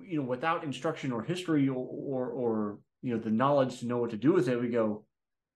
you 0.04 0.18
know 0.18 0.28
without 0.28 0.64
instruction 0.64 1.12
or 1.12 1.22
history 1.22 1.68
or, 1.68 1.76
or 1.76 2.30
or, 2.30 2.80
you 3.02 3.14
know 3.14 3.20
the 3.20 3.32
knowledge 3.32 3.80
to 3.80 3.88
know 3.88 3.98
what 3.98 4.12
to 4.12 4.18
do 4.18 4.32
with 4.32 4.48
it 4.48 4.60
we 4.60 4.70
go 4.70 5.06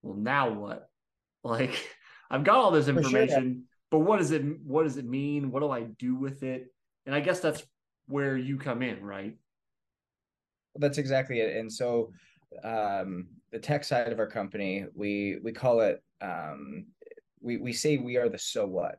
well 0.02 0.16
now 0.16 0.50
what? 0.50 0.88
Like 1.44 1.94
i've 2.28 2.42
got 2.42 2.56
all 2.56 2.72
this 2.72 2.88
information 2.88 3.42
sure. 3.54 3.62
but 3.92 4.00
what 4.00 4.18
does 4.18 4.32
it 4.32 4.42
what 4.64 4.82
does 4.82 4.96
it 4.96 5.04
mean? 5.06 5.52
What 5.52 5.60
do 5.60 5.70
i 5.70 5.82
do 5.82 6.16
with 6.16 6.42
it? 6.42 6.66
And 7.04 7.14
i 7.14 7.20
guess 7.20 7.38
that's 7.38 7.62
where 8.08 8.36
you 8.36 8.58
come 8.58 8.82
in 8.82 9.04
right? 9.04 9.36
Well, 10.74 10.80
that's 10.80 10.98
exactly 10.98 11.38
it. 11.40 11.56
And 11.56 11.72
so 11.72 12.12
um 12.64 13.28
the 13.52 13.60
tech 13.60 13.84
side 13.84 14.12
of 14.12 14.18
our 14.18 14.26
company 14.26 14.86
we 14.94 15.38
we 15.42 15.52
call 15.52 15.80
it 15.80 16.02
um 16.20 16.86
we 17.40 17.58
we 17.58 17.72
say 17.72 17.96
we 17.96 18.16
are 18.16 18.28
the 18.28 18.38
so 18.38 18.66
what 18.66 18.98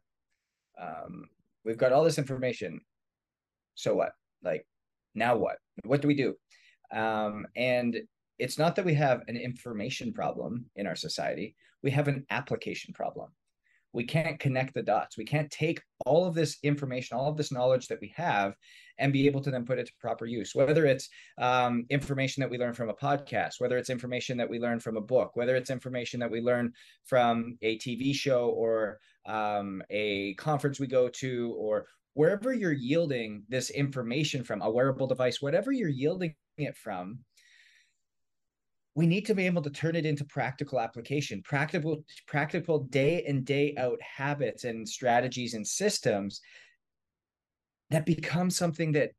um, 0.81 1.29
we've 1.65 1.77
got 1.77 1.91
all 1.91 2.03
this 2.03 2.17
information. 2.17 2.79
So 3.75 3.95
what? 3.95 4.11
Like, 4.43 4.65
now 5.15 5.35
what? 5.35 5.57
What 5.83 6.01
do 6.01 6.07
we 6.07 6.15
do? 6.15 6.35
Um, 6.91 7.47
and 7.55 7.97
it's 8.39 8.57
not 8.57 8.75
that 8.75 8.85
we 8.85 8.93
have 8.93 9.23
an 9.27 9.35
information 9.37 10.13
problem 10.13 10.65
in 10.75 10.87
our 10.87 10.95
society, 10.95 11.55
we 11.83 11.91
have 11.91 12.07
an 12.07 12.25
application 12.29 12.93
problem. 12.93 13.29
We 13.93 14.03
can't 14.03 14.39
connect 14.39 14.73
the 14.73 14.83
dots. 14.83 15.17
We 15.17 15.25
can't 15.25 15.49
take 15.49 15.81
all 16.05 16.25
of 16.25 16.35
this 16.35 16.57
information, 16.63 17.17
all 17.17 17.29
of 17.29 17.37
this 17.37 17.51
knowledge 17.51 17.87
that 17.87 17.99
we 18.01 18.13
have, 18.15 18.53
and 18.99 19.13
be 19.13 19.27
able 19.27 19.41
to 19.41 19.51
then 19.51 19.65
put 19.65 19.79
it 19.79 19.87
to 19.87 19.93
proper 19.99 20.25
use. 20.25 20.53
Whether 20.53 20.85
it's 20.85 21.09
um, 21.37 21.85
information 21.89 22.41
that 22.41 22.49
we 22.49 22.57
learn 22.57 22.73
from 22.73 22.89
a 22.89 22.93
podcast, 22.93 23.59
whether 23.59 23.77
it's 23.77 23.89
information 23.89 24.37
that 24.37 24.49
we 24.49 24.59
learn 24.59 24.79
from 24.79 24.97
a 24.97 25.01
book, 25.01 25.31
whether 25.35 25.55
it's 25.55 25.69
information 25.69 26.19
that 26.19 26.31
we 26.31 26.41
learn 26.41 26.73
from 27.05 27.57
a 27.61 27.77
TV 27.77 28.13
show 28.13 28.49
or 28.49 28.99
um, 29.25 29.81
a 29.89 30.33
conference 30.35 30.79
we 30.79 30.87
go 30.87 31.09
to, 31.09 31.53
or 31.57 31.85
wherever 32.13 32.53
you're 32.53 32.73
yielding 32.73 33.43
this 33.47 33.69
information 33.69 34.43
from, 34.43 34.61
a 34.61 34.69
wearable 34.69 35.07
device, 35.07 35.41
whatever 35.41 35.71
you're 35.71 35.89
yielding 35.89 36.33
it 36.57 36.75
from, 36.75 37.19
we 38.97 39.05
need 39.05 39.27
to 39.27 39.35
be 39.35 39.45
able 39.45 39.61
to 39.61 39.69
turn 39.69 39.95
it 39.95 40.07
into 40.07 40.25
practical 40.25 40.79
application 40.79 41.39
practical 41.43 42.03
practical 42.25 42.79
day 42.79 43.23
in 43.27 43.43
day 43.43 43.75
out 43.77 43.99
habits 44.01 44.63
and 44.63 44.89
strategies 44.89 45.53
and 45.53 45.65
systems 45.65 46.41
that 47.91 48.07
become 48.07 48.49
something 48.49 48.91
that 48.91 49.11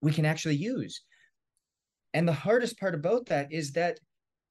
we 0.00 0.12
can 0.12 0.24
actually 0.24 0.54
use. 0.54 1.02
And 2.14 2.28
the 2.28 2.32
hardest 2.32 2.78
part 2.78 2.94
about 2.94 3.26
that 3.26 3.52
is 3.52 3.72
that 3.72 3.98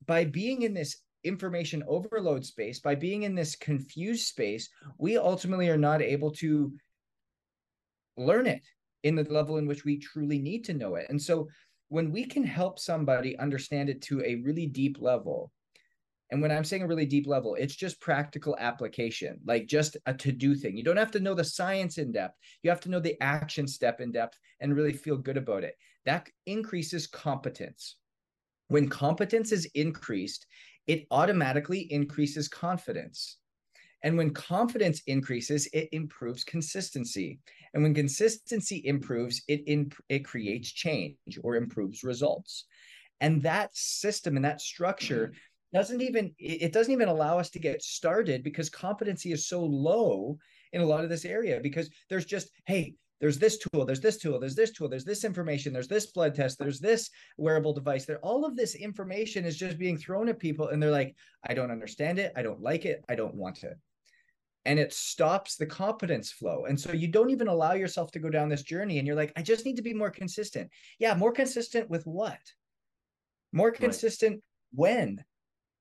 by 0.06 0.26
being 0.26 0.64
in 0.64 0.74
this 0.74 0.98
information 1.24 1.82
overload 1.88 2.46
space, 2.46 2.82
by 2.82 2.96
being 2.96 3.24
in 3.24 3.36
this 3.36 3.56
confused 3.56 4.28
space, 4.28 4.70
we 4.98 5.18
ultimately 5.18 5.70
are 5.70 5.78
not 5.78 6.02
able 6.02 6.32
to 6.32 6.74
learn 8.18 8.48
it 8.48 8.64
in 9.04 9.16
the 9.16 9.24
level 9.24 9.58
in 9.58 9.66
which 9.66 9.86
we 9.86 9.98
truly 9.98 10.40
need 10.40 10.66
to 10.66 10.74
know 10.74 10.96
it. 10.96 11.06
And 11.10 11.22
so 11.22 11.48
when 11.94 12.12
we 12.12 12.26
can 12.26 12.44
help 12.44 12.80
somebody 12.80 13.38
understand 13.38 13.88
it 13.88 14.02
to 14.02 14.20
a 14.24 14.38
really 14.38 14.66
deep 14.66 15.00
level, 15.00 15.52
and 16.32 16.42
when 16.42 16.50
I'm 16.52 16.64
saying 16.64 16.82
a 16.82 16.88
really 16.88 17.06
deep 17.06 17.28
level, 17.28 17.54
it's 17.54 17.76
just 17.76 18.02
practical 18.02 18.58
application, 18.60 19.40
like 19.46 19.68
just 19.68 19.96
a 20.08 20.14
to 20.16 20.32
do 20.32 20.56
thing. 20.56 20.76
You 20.76 20.82
don't 20.82 20.98
have 20.98 21.12
to 21.12 21.20
know 21.20 21.36
the 21.36 21.44
science 21.44 22.00
in 22.00 22.12
depth. 22.12 22.40
You 22.64 22.72
have 22.72 22.82
to 22.82 22.90
know 22.90 23.00
the 23.00 23.16
action 23.22 23.68
step 23.68 24.02
in 24.02 24.12
depth 24.12 24.40
and 24.60 24.76
really 24.76 24.94
feel 24.94 25.18
good 25.18 25.38
about 25.38 25.64
it. 25.64 25.76
That 26.06 26.28
increases 26.48 27.06
competence. 27.06 27.98
When 28.70 28.90
competence 28.90 29.52
is 29.52 29.70
increased, 29.76 30.48
it 30.88 31.06
automatically 31.12 31.82
increases 31.94 32.48
confidence. 32.48 33.38
And 34.04 34.18
when 34.18 34.34
confidence 34.34 35.02
increases, 35.08 35.68
it 35.74 35.90
improves 35.94 36.44
consistency. 36.44 37.40
And 37.74 37.82
when 37.82 37.94
consistency 37.94 38.82
improves, 38.86 39.42
it, 39.48 39.64
imp- 39.66 39.96
it 40.10 40.26
creates 40.26 40.72
change 40.72 41.18
or 41.42 41.56
improves 41.56 42.04
results. 42.04 42.66
And 43.22 43.42
that 43.44 43.76
system 43.76 44.36
and 44.36 44.44
that 44.44 44.62
structure 44.62 45.32
doesn't 45.74 46.02
even 46.02 46.34
it 46.38 46.72
doesn't 46.72 46.94
even 46.94 47.10
allow 47.10 47.40
us 47.40 47.50
to 47.50 47.60
get 47.60 47.82
started 47.82 48.44
because 48.44 48.70
competency 48.70 49.32
is 49.32 49.48
so 49.48 49.64
low 49.64 50.38
in 50.72 50.82
a 50.82 50.86
lot 50.86 51.04
of 51.04 51.10
this 51.10 51.26
area 51.26 51.60
because 51.62 51.90
there's 52.10 52.26
just 52.26 52.50
hey 52.68 52.94
there's 53.20 53.40
this 53.40 53.58
tool 53.58 53.84
there's 53.84 54.00
this 54.00 54.18
tool 54.18 54.40
there's 54.40 54.54
this 54.54 54.72
tool 54.72 54.88
there's 54.88 55.04
this 55.04 55.24
information 55.24 55.74
there's 55.74 55.88
this 55.88 56.12
blood 56.12 56.36
test 56.36 56.60
there's 56.60 56.80
this 56.80 57.10
wearable 57.38 57.74
device 57.74 58.06
there 58.06 58.20
all 58.20 58.46
of 58.46 58.56
this 58.56 58.76
information 58.76 59.46
is 59.46 59.58
just 59.58 59.80
being 59.80 59.98
thrown 59.98 60.30
at 60.30 60.38
people 60.38 60.68
and 60.68 60.82
they're 60.82 60.92
like 60.92 61.16
i 61.48 61.56
don't 61.56 61.72
understand 61.72 62.20
it 62.20 62.32
i 62.36 62.44
don't 62.44 62.62
like 62.62 62.86
it 62.86 63.04
i 63.10 63.16
don't 63.16 63.36
want 63.36 63.64
it 63.64 63.78
and 64.66 64.80
it 64.80 64.94
stops 64.94 65.56
the 65.56 65.66
competence 65.66 66.32
flow. 66.32 66.66
And 66.66 66.80
so 66.80 66.92
you 66.94 67.08
don't 67.08 67.30
even 67.30 67.48
allow 67.48 67.74
yourself 67.74 68.12
to 68.12 68.20
go 68.20 68.30
down 68.30 68.50
this 68.50 68.64
journey 68.64 68.98
and 68.98 69.08
you're 69.08 69.16
like 69.16 69.34
i 69.36 69.42
just 69.42 69.66
need 69.66 69.76
to 69.76 69.82
be 69.82 69.94
more 69.94 70.12
consistent. 70.12 70.70
Yeah 71.00 71.14
more 71.16 71.32
consistent 71.32 71.90
with 71.90 72.06
what? 72.06 72.40
More 73.52 73.72
consistent 73.72 74.34
right. 74.34 74.42
when? 74.72 75.24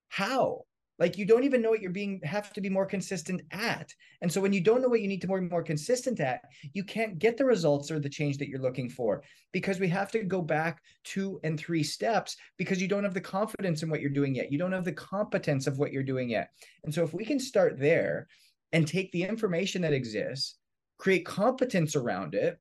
How? 0.09 0.65
Like 0.99 1.17
you 1.17 1.25
don't 1.25 1.45
even 1.45 1.63
know 1.63 1.71
what 1.71 1.81
you're 1.81 1.91
being 1.91 2.21
have 2.23 2.53
to 2.53 2.61
be 2.61 2.69
more 2.69 2.87
consistent 2.87 3.43
at. 3.51 3.93
And 4.21 4.31
so 4.31 4.41
when 4.41 4.53
you 4.53 4.61
don't 4.61 4.83
know 4.83 4.89
what 4.89 5.01
you 5.01 5.09
need 5.09 5.21
to 5.23 5.27
be 5.27 5.33
more, 5.33 5.41
more 5.41 5.63
consistent 5.63 6.21
at 6.21 6.43
you 6.75 6.85
can't 6.85 7.19
get 7.19 7.37
the 7.37 7.45
results 7.45 7.91
or 7.91 7.99
the 7.99 8.09
change 8.09 8.39
that 8.39 8.49
you're 8.49 8.61
looking 8.61 8.89
for 8.91 9.23
because 9.53 9.81
we 9.81 9.89
have 9.89 10.13
to 10.13 10.23
go 10.23 10.43
back 10.43 10.83
two 11.03 11.41
and 11.45 11.59
three 11.59 11.83
steps 11.83 12.37
because 12.57 12.81
you 12.81 12.89
don't 12.89 13.05
have 13.05 13.15
the 13.15 13.21
confidence 13.21 13.83
in 13.83 13.91
what 13.91 14.01
you're 14.01 14.11
doing 14.11 14.35
yet. 14.35 14.53
You 14.53 14.59
don't 14.59 14.73
have 14.73 14.85
the 14.85 14.93
competence 14.93 15.67
of 15.67 15.79
what 15.79 15.93
you're 15.93 16.03
doing 16.03 16.29
yet. 16.29 16.51
And 16.85 16.95
so 16.95 17.03
if 17.03 17.15
we 17.15 17.25
can 17.25 17.41
start 17.41 17.79
there 17.79 18.29
and 18.73 18.87
take 18.87 19.11
the 19.13 19.23
information 19.23 19.83
that 19.83 19.93
exists 19.93 20.57
create 20.99 21.25
competence 21.25 21.97
around 21.97 22.35
it 22.35 22.59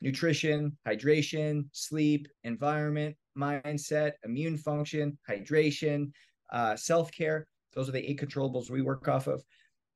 nutrition 0.00 0.76
hydration 0.86 1.64
sleep 1.72 2.26
environment 2.44 3.16
mindset, 3.38 4.12
immune 4.24 4.58
function, 4.58 5.16
hydration, 5.26 6.12
uh, 6.52 6.76
self 6.76 7.10
care. 7.12 7.46
Those 7.74 7.88
are 7.88 7.92
the 7.92 8.10
eight 8.10 8.20
controllables 8.20 8.70
we 8.70 8.82
work 8.82 9.08
off 9.08 9.26
of. 9.26 9.42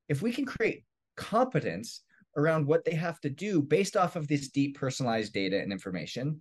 If 0.09 0.23
we 0.23 0.33
can 0.33 0.47
create 0.47 0.85
competence 1.17 2.03
around 2.37 2.67
what 2.67 2.85
they 2.85 2.95
have 2.95 3.21
to 3.21 3.31
do 3.31 3.63
based 3.63 3.97
off 3.97 4.17
of 4.17 4.29
this 4.29 4.49
deep 4.49 4.79
personalized 4.79 5.33
data 5.33 5.61
and 5.61 5.73
information. 5.73 6.41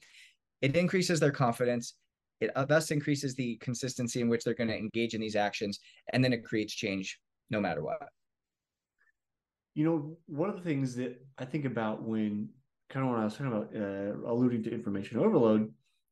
It 0.62 0.76
increases 0.76 1.20
their 1.20 1.32
confidence. 1.32 1.96
It 2.42 2.52
uh, 2.56 2.66
thus 2.66 2.92
increases 2.92 3.34
the 3.34 3.56
consistency 3.58 4.20
in 4.20 4.28
which 4.28 4.44
they're 4.44 4.54
going 4.54 4.70
to 4.70 4.78
engage 4.78 5.14
in 5.14 5.22
these 5.22 5.38
actions, 5.38 5.80
and 6.12 6.24
then 6.24 6.34
it 6.34 6.44
creates 6.44 6.74
change 6.74 7.18
no 7.50 7.62
matter 7.62 7.82
what. 7.82 8.10
You 9.76 9.86
know, 9.86 10.18
one 10.26 10.50
of 10.50 10.56
the 10.56 10.62
things 10.62 10.96
that 10.96 11.22
I 11.38 11.46
think 11.46 11.66
about 11.66 12.02
when 12.02 12.50
kind 12.90 13.06
of 13.06 13.12
when 13.12 13.22
I 13.22 13.26
was 13.26 13.34
talking 13.34 13.48
about 13.48 13.76
uh, 13.76 14.30
alluding 14.30 14.64
to 14.64 14.74
information 14.74 15.20
overload, 15.20 15.72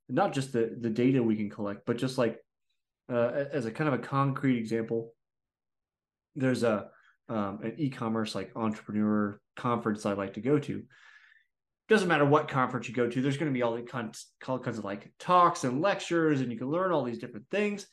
not 0.10 0.34
just 0.34 0.54
the 0.54 0.76
the 0.80 0.90
data 0.90 1.24
we 1.24 1.36
can 1.36 1.50
collect, 1.50 1.86
but 1.86 1.98
just 1.98 2.18
like 2.18 2.40
uh, 3.12 3.46
as 3.52 3.66
a 3.66 3.72
kind 3.72 3.88
of 3.88 3.94
a 3.94 4.04
concrete 4.04 4.58
example, 4.58 5.14
there's 6.36 6.64
a 6.64 6.90
um, 7.30 7.60
an 7.64 7.76
e-commerce 7.78 8.36
like 8.36 8.52
entrepreneur 8.56 9.40
conference 9.56 10.06
I 10.06 10.14
like 10.14 10.34
to 10.34 10.42
go 10.42 10.60
to. 10.60 10.84
Doesn't 11.90 12.08
matter 12.08 12.26
what 12.26 12.48
conference 12.48 12.88
you 12.88 12.94
go 12.94 13.10
to, 13.10 13.22
there's 13.22 13.38
going 13.38 13.52
to 13.52 13.54
be 13.54 13.62
all 13.62 13.76
the 13.76 13.82
kinds, 13.82 14.28
all 14.48 14.60
kinds 14.60 14.78
of 14.78 14.84
like 14.84 15.12
talks 15.20 15.64
and 15.64 15.82
lectures, 15.82 16.42
and 16.42 16.52
you 16.52 16.58
can 16.58 16.70
learn 16.70 16.92
all 16.92 17.04
these 17.04 17.20
different 17.20 17.46
things. 17.50 17.88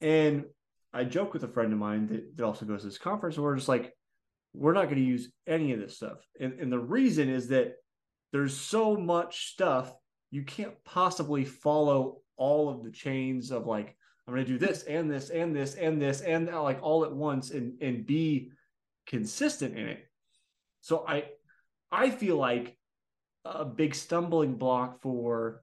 And 0.00 0.44
I 0.92 1.04
joke 1.04 1.32
with 1.32 1.44
a 1.44 1.48
friend 1.48 1.72
of 1.72 1.78
mine 1.78 2.06
that, 2.08 2.36
that 2.36 2.44
also 2.44 2.66
goes 2.66 2.82
to 2.82 2.88
this 2.88 2.98
conference, 2.98 3.36
and 3.36 3.44
we're 3.44 3.56
just 3.56 3.68
like, 3.68 3.92
we're 4.56 4.72
not 4.72 4.84
going 4.84 4.96
to 4.96 5.02
use 5.02 5.30
any 5.46 5.72
of 5.72 5.80
this 5.80 5.96
stuff. 5.96 6.18
And, 6.40 6.54
and 6.54 6.72
the 6.72 6.78
reason 6.78 7.28
is 7.28 7.48
that 7.48 7.74
there's 8.32 8.56
so 8.56 8.96
much 8.96 9.52
stuff 9.52 9.92
you 10.30 10.42
can't 10.42 10.74
possibly 10.84 11.44
follow 11.44 12.18
all 12.36 12.68
of 12.68 12.82
the 12.82 12.90
chains 12.90 13.50
of 13.50 13.66
like 13.66 13.96
I'm 14.26 14.34
going 14.34 14.44
to 14.44 14.52
do 14.52 14.58
this 14.58 14.82
and 14.82 15.10
this 15.10 15.30
and 15.30 15.54
this 15.54 15.74
and 15.74 16.02
this 16.02 16.20
and 16.20 16.46
like 16.48 16.82
all 16.82 17.04
at 17.04 17.12
once 17.12 17.50
and 17.50 17.80
and 17.80 18.04
be 18.04 18.50
consistent 19.06 19.78
in 19.78 19.86
it. 19.88 20.04
So 20.80 21.04
I 21.06 21.26
I 21.92 22.10
feel 22.10 22.36
like 22.36 22.76
a 23.44 23.64
big 23.64 23.94
stumbling 23.94 24.56
block 24.56 25.00
for 25.00 25.62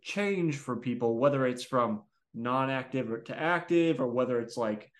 change 0.00 0.56
for 0.56 0.76
people, 0.76 1.18
whether 1.18 1.46
it's 1.46 1.64
from 1.64 2.02
non-active 2.34 3.24
to 3.24 3.38
active, 3.38 4.00
or 4.00 4.08
whether 4.08 4.40
it's 4.40 4.56
like 4.56 4.90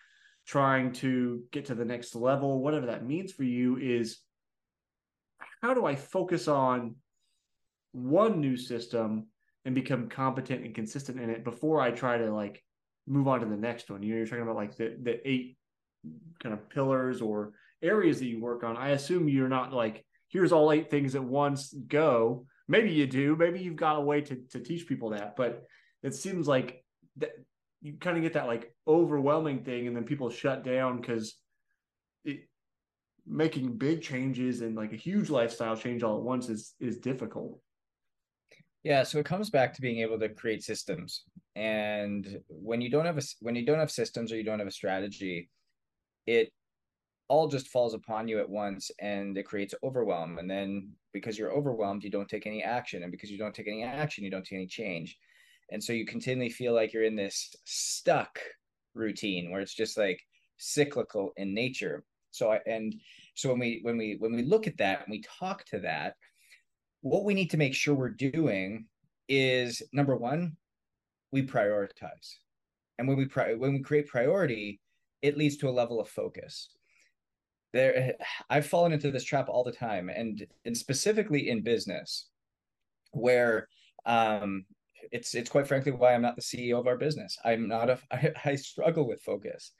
trying 0.47 0.93
to 0.93 1.43
get 1.53 1.67
to 1.67 1.75
the 1.75 1.85
next 1.85 2.15
level, 2.15 2.61
whatever 2.63 2.87
that 2.87 3.07
means 3.07 3.33
for 3.33 3.45
you, 3.45 3.77
is 3.79 4.19
how 5.61 5.75
do 5.75 5.87
I 5.87 5.95
focus 5.95 6.49
on 6.49 6.97
one 7.93 8.41
new 8.41 8.57
system 8.57 9.27
and 9.65 9.75
become 9.75 10.09
competent 10.09 10.65
and 10.65 10.75
consistent 10.75 11.21
in 11.21 11.31
it 11.31 11.45
before 11.45 11.81
I 11.81 11.91
try 11.91 12.19
to 12.19 12.33
like 12.33 12.63
move 13.07 13.29
on 13.29 13.41
to 13.41 13.47
the 13.47 13.57
next 13.57 13.91
one. 13.91 14.03
You 14.03 14.11
know, 14.11 14.17
you're 14.19 14.27
talking 14.27 14.43
about 14.43 14.57
like 14.57 14.77
the 14.77 14.97
the 15.01 15.29
eight 15.29 15.57
kind 16.43 16.53
of 16.53 16.69
pillars 16.69 17.21
or 17.21 17.53
areas 17.83 18.19
that 18.19 18.27
you 18.27 18.41
work 18.41 18.65
on. 18.65 18.77
I 18.77 18.91
assume 18.91 19.29
you're 19.29 19.49
not 19.49 19.73
like 19.73 20.05
here's 20.29 20.53
all 20.53 20.73
eight 20.73 20.91
things 20.91 21.15
at 21.15 21.23
once 21.23 21.73
go. 21.73 22.47
Maybe 22.69 22.91
you 22.91 23.07
do. 23.07 23.37
Maybe 23.37 23.61
you've 23.61 23.77
got 23.77 23.99
a 23.99 24.01
way 24.01 24.21
to 24.23 24.37
to 24.51 24.61
teach 24.61 24.89
people 24.89 25.11
that, 25.11 25.37
but 25.37 25.65
it 26.03 26.15
seems 26.15 26.49
like 26.49 26.85
that 27.19 27.33
you 27.83 27.95
kind 28.01 28.17
of 28.17 28.23
get 28.23 28.35
that 28.35 28.47
like 28.47 28.75
overwhelming 28.87 29.65
thing, 29.65 29.87
and 29.87 29.97
then 29.97 30.05
people 30.05 30.31
shut 30.31 30.65
down 30.65 31.01
because 31.01 31.37
making 33.27 33.77
big 33.77 34.03
changes 34.03 34.63
and 34.63 34.75
like 34.75 34.93
a 34.93 34.97
huge 34.97 35.31
lifestyle 35.31 35.77
change 35.77 36.03
all 36.03 36.17
at 36.17 36.23
once 36.23 36.49
is 36.49 36.75
is 36.81 36.99
difficult. 36.99 37.61
Yeah, 38.85 39.05
so 39.05 39.19
it 39.19 39.27
comes 39.27 39.49
back 39.49 39.73
to 39.75 39.81
being 39.81 40.01
able 40.01 40.19
to 40.19 40.29
create 40.29 40.65
systems. 40.65 41.23
And 41.55 42.41
when 42.49 42.81
you 42.81 42.91
don't 42.91 43.05
have 43.05 43.19
a 43.19 43.23
when 43.41 43.55
you 43.55 43.65
don't 43.65 43.79
have 43.79 43.91
systems 43.91 44.33
or 44.33 44.37
you 44.37 44.45
don't 44.45 44.59
have 44.59 44.69
a 44.69 44.73
strategy, 44.73 45.51
it 46.27 46.53
all 47.29 47.49
just 47.49 47.69
falls 47.69 47.95
upon 47.95 48.29
you 48.29 48.39
at 48.41 48.49
once 48.49 48.91
and 49.01 49.39
it 49.39 49.45
creates 49.45 49.75
overwhelm. 49.83 50.39
And 50.39 50.51
then 50.51 50.91
because 51.13 51.39
you're 51.39 51.53
overwhelmed, 51.53 52.05
you 52.05 52.11
don't 52.11 52.29
take 52.29 52.47
any 52.47 52.63
action. 52.63 53.03
And 53.03 53.13
because 53.13 53.31
you 53.31 53.39
don't 53.39 53.55
take 53.55 53.69
any 53.69 53.85
action, 53.85 54.25
you 54.25 54.31
don't 54.31 54.45
take 54.45 54.57
any 54.57 54.67
change. 54.67 55.17
And 55.73 55.83
so 55.83 55.93
you 55.93 56.05
continually 56.05 56.51
feel 56.51 56.75
like 56.75 56.93
you're 56.93 57.05
in 57.05 57.17
this 57.17 57.55
stuck 57.65 58.39
routine 58.95 59.51
where 59.51 59.61
it's 59.61 59.75
just 59.75 59.97
like 59.97 60.21
cyclical 60.59 61.33
in 61.37 61.55
nature. 61.55 62.05
So 62.31 62.53
I 62.53 62.61
and 62.67 62.95
so 63.35 63.51
when 63.51 63.59
we 63.59 63.81
when 63.83 63.97
we 63.97 64.17
when 64.19 64.35
we 64.35 64.43
look 64.43 64.67
at 64.67 64.79
that 64.79 65.03
and 65.03 65.11
we 65.11 65.23
talk 65.23 65.65
to 65.67 65.81
that, 65.81 66.15
what 67.01 67.25
we 67.25 67.35
need 67.35 67.51
to 67.51 67.57
make 67.57 67.75
sure 67.75 67.95
we're 67.95 68.11
doing 68.11 68.87
is 69.29 69.83
number 69.93 70.17
one, 70.17 70.57
we 71.31 71.43
prioritize. 71.43 72.37
And 72.99 73.09
when 73.09 73.17
we 73.17 73.25
pri- 73.27 73.55
when 73.55 73.73
we 73.73 73.81
create 73.81 74.07
priority, 74.07 74.81
it 75.23 75.37
leads 75.37 75.57
to 75.59 75.69
a 75.69 75.71
level 75.71 76.01
of 76.01 76.09
focus. 76.09 76.69
There, 77.73 78.15
I've 78.51 78.67
fallen 78.67 78.93
into 78.93 79.11
this 79.11 79.25
trap 79.25 79.49
all 79.49 79.65
the 79.65 79.73
time, 79.73 80.11
and 80.11 80.47
and 80.65 80.77
specifically 80.77 81.49
in 81.49 81.63
business, 81.63 82.29
where 83.13 83.69
um, 84.05 84.65
it's 85.11 85.35
it's 85.35 85.51
quite 85.51 85.67
frankly 85.67 85.93
why 85.93 86.15
I'm 86.15 86.23
not 86.23 86.37
the 86.37 86.43
CEO 86.43 86.79
of 86.79 86.87
our 86.87 86.97
business. 86.97 87.39
I'm 87.45 87.69
not 87.69 87.91
a 87.91 87.99
I, 88.13 88.33
I 88.45 88.57
struggle 88.57 89.07
with 89.07 89.23
focus. 89.23 89.73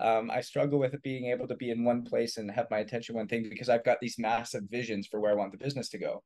Um, 0.00 0.30
I 0.30 0.40
struggle 0.42 0.78
with 0.78 1.00
being 1.02 1.26
able 1.26 1.48
to 1.48 1.56
be 1.56 1.70
in 1.70 1.84
one 1.84 2.04
place 2.04 2.36
and 2.36 2.48
have 2.52 2.70
my 2.70 2.78
attention 2.78 3.16
one 3.16 3.26
thing 3.26 3.48
because 3.48 3.68
I've 3.68 3.84
got 3.84 4.00
these 4.00 4.18
massive 4.18 4.62
visions 4.70 5.08
for 5.08 5.18
where 5.18 5.32
I 5.32 5.34
want 5.34 5.50
the 5.50 5.58
business 5.58 5.88
to 5.90 5.98
go. 5.98 6.22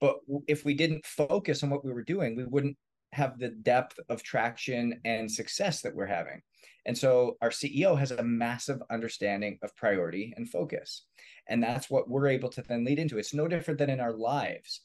But 0.00 0.16
if 0.48 0.64
we 0.64 0.74
didn't 0.74 1.06
focus 1.06 1.62
on 1.62 1.70
what 1.70 1.84
we 1.84 1.92
were 1.92 2.02
doing, 2.02 2.34
we 2.34 2.44
wouldn't 2.44 2.76
have 3.12 3.38
the 3.38 3.50
depth 3.50 3.98
of 4.08 4.22
traction 4.22 5.00
and 5.04 5.30
success 5.30 5.82
that 5.82 5.94
we're 5.94 6.06
having. 6.06 6.42
And 6.86 6.96
so 6.96 7.36
our 7.42 7.50
CEO 7.50 7.98
has 7.98 8.10
a 8.10 8.22
massive 8.22 8.82
understanding 8.90 9.58
of 9.62 9.76
priority 9.76 10.32
and 10.36 10.48
focus. 10.48 11.04
And 11.48 11.62
that's 11.62 11.90
what 11.90 12.08
we're 12.08 12.28
able 12.28 12.48
to 12.50 12.62
then 12.62 12.84
lead 12.84 12.98
into. 12.98 13.18
It's 13.18 13.34
no 13.34 13.46
different 13.46 13.78
than 13.78 13.90
in 13.90 14.00
our 14.00 14.14
lives 14.14 14.80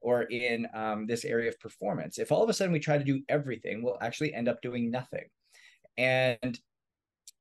or 0.00 0.22
in 0.22 0.66
um, 0.74 1.06
this 1.06 1.24
area 1.24 1.48
of 1.48 1.60
performance. 1.60 2.18
If 2.18 2.32
all 2.32 2.42
of 2.42 2.48
a 2.48 2.52
sudden 2.52 2.72
we 2.72 2.80
try 2.80 2.98
to 2.98 3.04
do 3.04 3.22
everything, 3.28 3.82
we'll 3.82 3.98
actually 4.00 4.34
end 4.34 4.48
up 4.48 4.62
doing 4.62 4.90
nothing. 4.90 5.24
And 5.96 6.58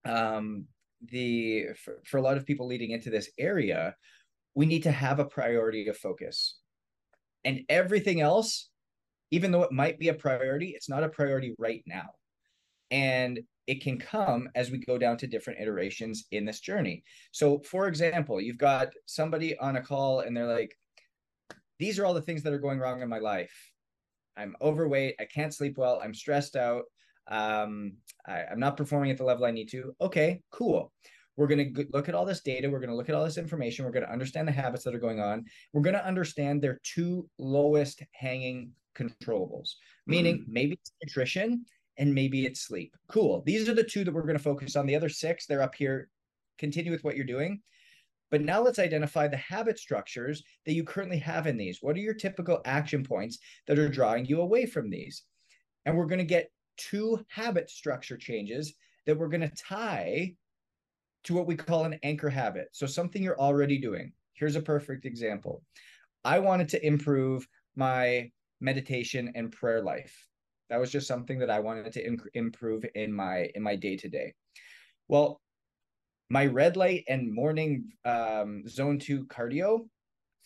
um, 0.06 0.66
the 1.02 1.68
for, 1.84 2.02
for 2.06 2.18
a 2.18 2.22
lot 2.22 2.38
of 2.38 2.46
people 2.46 2.68
leading 2.68 2.92
into 2.92 3.10
this 3.10 3.30
area, 3.38 3.96
we 4.56 4.66
need 4.66 4.84
to 4.84 4.92
have 4.92 5.20
a 5.20 5.26
priority 5.26 5.88
of 5.88 5.98
focus 5.98 6.60
and 7.46 7.62
everything 7.70 8.22
else, 8.22 8.70
even 9.32 9.52
though 9.52 9.64
it 9.64 9.72
might 9.72 10.00
be 10.00 10.10
a 10.10 10.14
priority, 10.14 10.74
it's 10.76 10.90
not 10.90 11.04
a 11.04 11.10
priority 11.10 11.56
right 11.58 11.84
now. 11.86 12.10
And 12.92 13.40
it 13.68 13.84
can 13.84 14.00
come 14.00 14.50
as 14.56 14.72
we 14.72 14.80
go 14.80 14.98
down 14.98 15.18
to 15.18 15.28
different 15.28 15.62
iterations 15.62 16.26
in 16.32 16.44
this 16.44 16.60
journey. 16.60 17.04
So, 17.32 17.60
for 17.60 17.88
example, 17.88 18.42
you've 18.42 18.58
got 18.58 18.90
somebody 19.06 19.58
on 19.60 19.76
a 19.76 19.82
call 19.82 20.22
and 20.22 20.36
they're 20.36 20.48
like, 20.48 20.76
These 21.80 21.98
are 21.98 22.06
all 22.06 22.14
the 22.14 22.22
things 22.22 22.44
that 22.44 22.54
are 22.54 22.60
going 22.60 22.80
wrong 22.80 23.02
in 23.02 23.10
my 23.10 23.20
life. 23.20 23.72
I'm 24.38 24.56
overweight. 24.62 25.16
I 25.20 25.26
can't 25.26 25.54
sleep 25.54 25.78
well. 25.78 26.00
I'm 26.04 26.14
stressed 26.14 26.56
out. 26.56 26.84
Um, 27.28 27.94
I, 28.28 28.44
I'm 28.52 28.60
not 28.60 28.78
performing 28.78 29.12
at 29.12 29.18
the 29.18 29.24
level 29.24 29.46
I 29.46 29.52
need 29.52 29.70
to. 29.70 29.96
Okay, 30.02 30.42
cool. 30.52 30.92
We're 31.36 31.48
going 31.48 31.74
to 31.74 31.86
look 31.94 32.10
at 32.10 32.16
all 32.16 32.26
this 32.26 32.42
data. 32.42 32.70
We're 32.70 32.80
going 32.80 32.90
to 32.90 32.96
look 32.96 33.08
at 33.08 33.16
all 33.16 33.24
this 33.24 33.38
information. 33.38 33.86
We're 33.86 33.92
going 33.92 34.06
to 34.06 34.12
understand 34.12 34.48
the 34.48 34.52
habits 34.52 34.84
that 34.84 34.94
are 34.94 35.00
going 35.00 35.22
on. 35.22 35.46
We're 35.72 35.82
going 35.82 35.96
to 35.96 36.06
understand 36.06 36.62
their 36.62 36.82
two 36.84 37.30
lowest 37.38 38.04
hanging 38.12 38.72
controllables, 38.94 39.70
meaning 40.06 40.40
mm-hmm. 40.40 40.54
maybe 40.54 40.74
it's 40.74 40.92
nutrition 41.02 41.66
and 41.98 42.14
maybe 42.14 42.46
it's 42.46 42.62
sleep. 42.62 42.96
Cool. 43.08 43.42
These 43.46 43.70
are 43.70 43.74
the 43.74 43.84
two 43.84 44.04
that 44.04 44.14
we're 44.14 44.24
going 44.24 44.38
to 44.38 44.44
focus 44.44 44.76
on. 44.76 44.86
The 44.86 44.96
other 44.96 45.10
six, 45.10 45.46
they're 45.46 45.62
up 45.62 45.76
here. 45.76 46.10
Continue 46.58 46.92
with 46.92 47.06
what 47.06 47.16
you're 47.16 47.26
doing. 47.26 47.62
But 48.32 48.42
now 48.42 48.62
let's 48.62 48.80
identify 48.80 49.28
the 49.28 49.38
habit 49.38 49.80
structures 49.80 50.44
that 50.66 50.74
you 50.74 50.84
currently 50.84 51.18
have 51.20 51.48
in 51.48 51.58
these. 51.58 51.80
What 51.82 51.96
are 51.96 52.00
your 52.00 52.14
typical 52.14 52.62
action 52.66 53.04
points 53.04 53.40
that 53.68 53.80
are 53.80 53.90
drawing 53.90 54.26
you 54.26 54.42
away 54.42 54.66
from 54.66 54.90
these? 54.90 55.24
And 55.86 55.98
we're 55.98 56.06
going 56.06 56.20
to 56.20 56.26
get 56.26 56.52
two 56.78 57.26
habit 57.30 57.70
structure 57.70 58.18
changes 58.18 58.74
that 59.06 59.18
we're 59.18 59.28
going 59.28 59.42
to 59.42 59.56
tie 59.56 60.36
to 61.24 61.34
what 61.34 61.48
we 61.48 61.56
call 61.56 61.86
an 61.86 62.00
anchor 62.04 62.30
habit. 62.30 62.70
So 62.72 62.86
something 62.86 63.22
you're 63.22 63.40
already 63.40 63.78
doing. 63.78 64.14
Here's 64.34 64.56
a 64.56 64.62
perfect 64.62 65.06
example. 65.06 65.64
I 66.24 66.40
wanted 66.40 66.70
to 66.70 66.86
improve 66.86 67.48
my 67.76 68.32
meditation 68.62 69.32
and 69.36 69.52
prayer 69.52 69.82
life. 69.82 70.16
That 70.70 70.80
was 70.80 70.92
just 70.92 71.08
something 71.08 71.40
that 71.40 71.50
I 71.50 71.60
wanted 71.60 71.92
to 71.94 72.18
improve 72.34 72.86
in 72.94 73.12
my 73.12 73.50
in 73.56 73.64
my 73.64 73.76
day 73.76 73.98
to 73.98 74.10
day. 74.10 74.34
Well, 75.08 75.42
my 76.30 76.46
red 76.46 76.78
light 76.78 77.04
and 77.08 77.34
morning 77.34 77.92
um, 78.06 78.64
zone 78.68 79.00
two 79.00 79.26
cardio, 79.26 79.88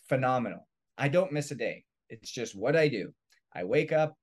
phenomenal. 0.08 0.66
I 0.96 1.08
don't 1.08 1.32
miss 1.32 1.50
a 1.50 1.54
day. 1.54 1.84
It's 2.08 2.30
just 2.30 2.56
what 2.56 2.76
I 2.76 2.88
do. 2.88 3.12
I 3.54 3.64
wake 3.64 3.92
up, 3.92 4.16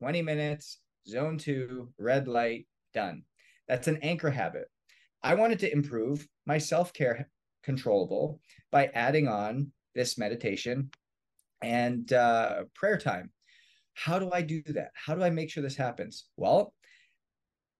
20 0.00 0.22
minutes, 0.22 0.78
zone 1.08 1.38
two, 1.38 1.88
red 1.98 2.28
light, 2.28 2.66
done. 2.92 3.22
That's 3.66 3.88
an 3.88 3.98
anchor 4.02 4.30
habit. 4.30 4.66
I 5.22 5.34
wanted 5.34 5.58
to 5.60 5.72
improve 5.72 6.26
my 6.44 6.58
self 6.58 6.92
care 6.92 7.28
controllable 7.62 8.40
by 8.70 8.90
adding 8.94 9.26
on 9.26 9.72
this 9.94 10.18
meditation 10.18 10.90
and 11.62 12.12
uh, 12.12 12.64
prayer 12.74 12.98
time. 12.98 13.30
How 13.94 14.18
do 14.18 14.30
I 14.32 14.42
do 14.42 14.62
that? 14.68 14.90
How 14.94 15.14
do 15.14 15.22
I 15.22 15.30
make 15.30 15.50
sure 15.50 15.62
this 15.62 15.76
happens? 15.76 16.26
Well, 16.36 16.74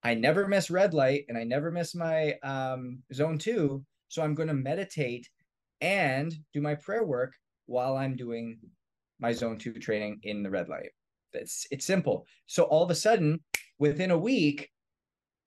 I 0.03 0.15
never 0.15 0.47
miss 0.47 0.71
red 0.71 0.95
light 0.95 1.25
and 1.29 1.37
I 1.37 1.45
never 1.45 1.71
miss 1.71 1.95
my 1.95 2.35
um, 2.43 3.03
zone 3.13 3.39
two. 3.39 3.85
So 4.09 4.23
I'm 4.23 4.35
going 4.35 4.49
to 4.49 4.55
meditate 4.55 5.29
and 5.81 6.35
do 6.53 6.61
my 6.61 6.75
prayer 6.75 7.05
work 7.05 7.35
while 7.67 7.97
I'm 7.97 8.17
doing 8.17 8.59
my 9.19 9.33
zone 9.33 9.59
two 9.59 9.73
training 9.75 10.21
in 10.23 10.43
the 10.43 10.51
red 10.51 10.69
light. 10.69 10.91
It's 11.33 11.67
it's 11.71 11.85
simple. 11.85 12.27
So 12.47 12.65
all 12.65 12.83
of 12.83 12.91
a 12.91 12.95
sudden, 12.95 13.41
within 13.79 14.11
a 14.11 14.19
week, 14.19 14.71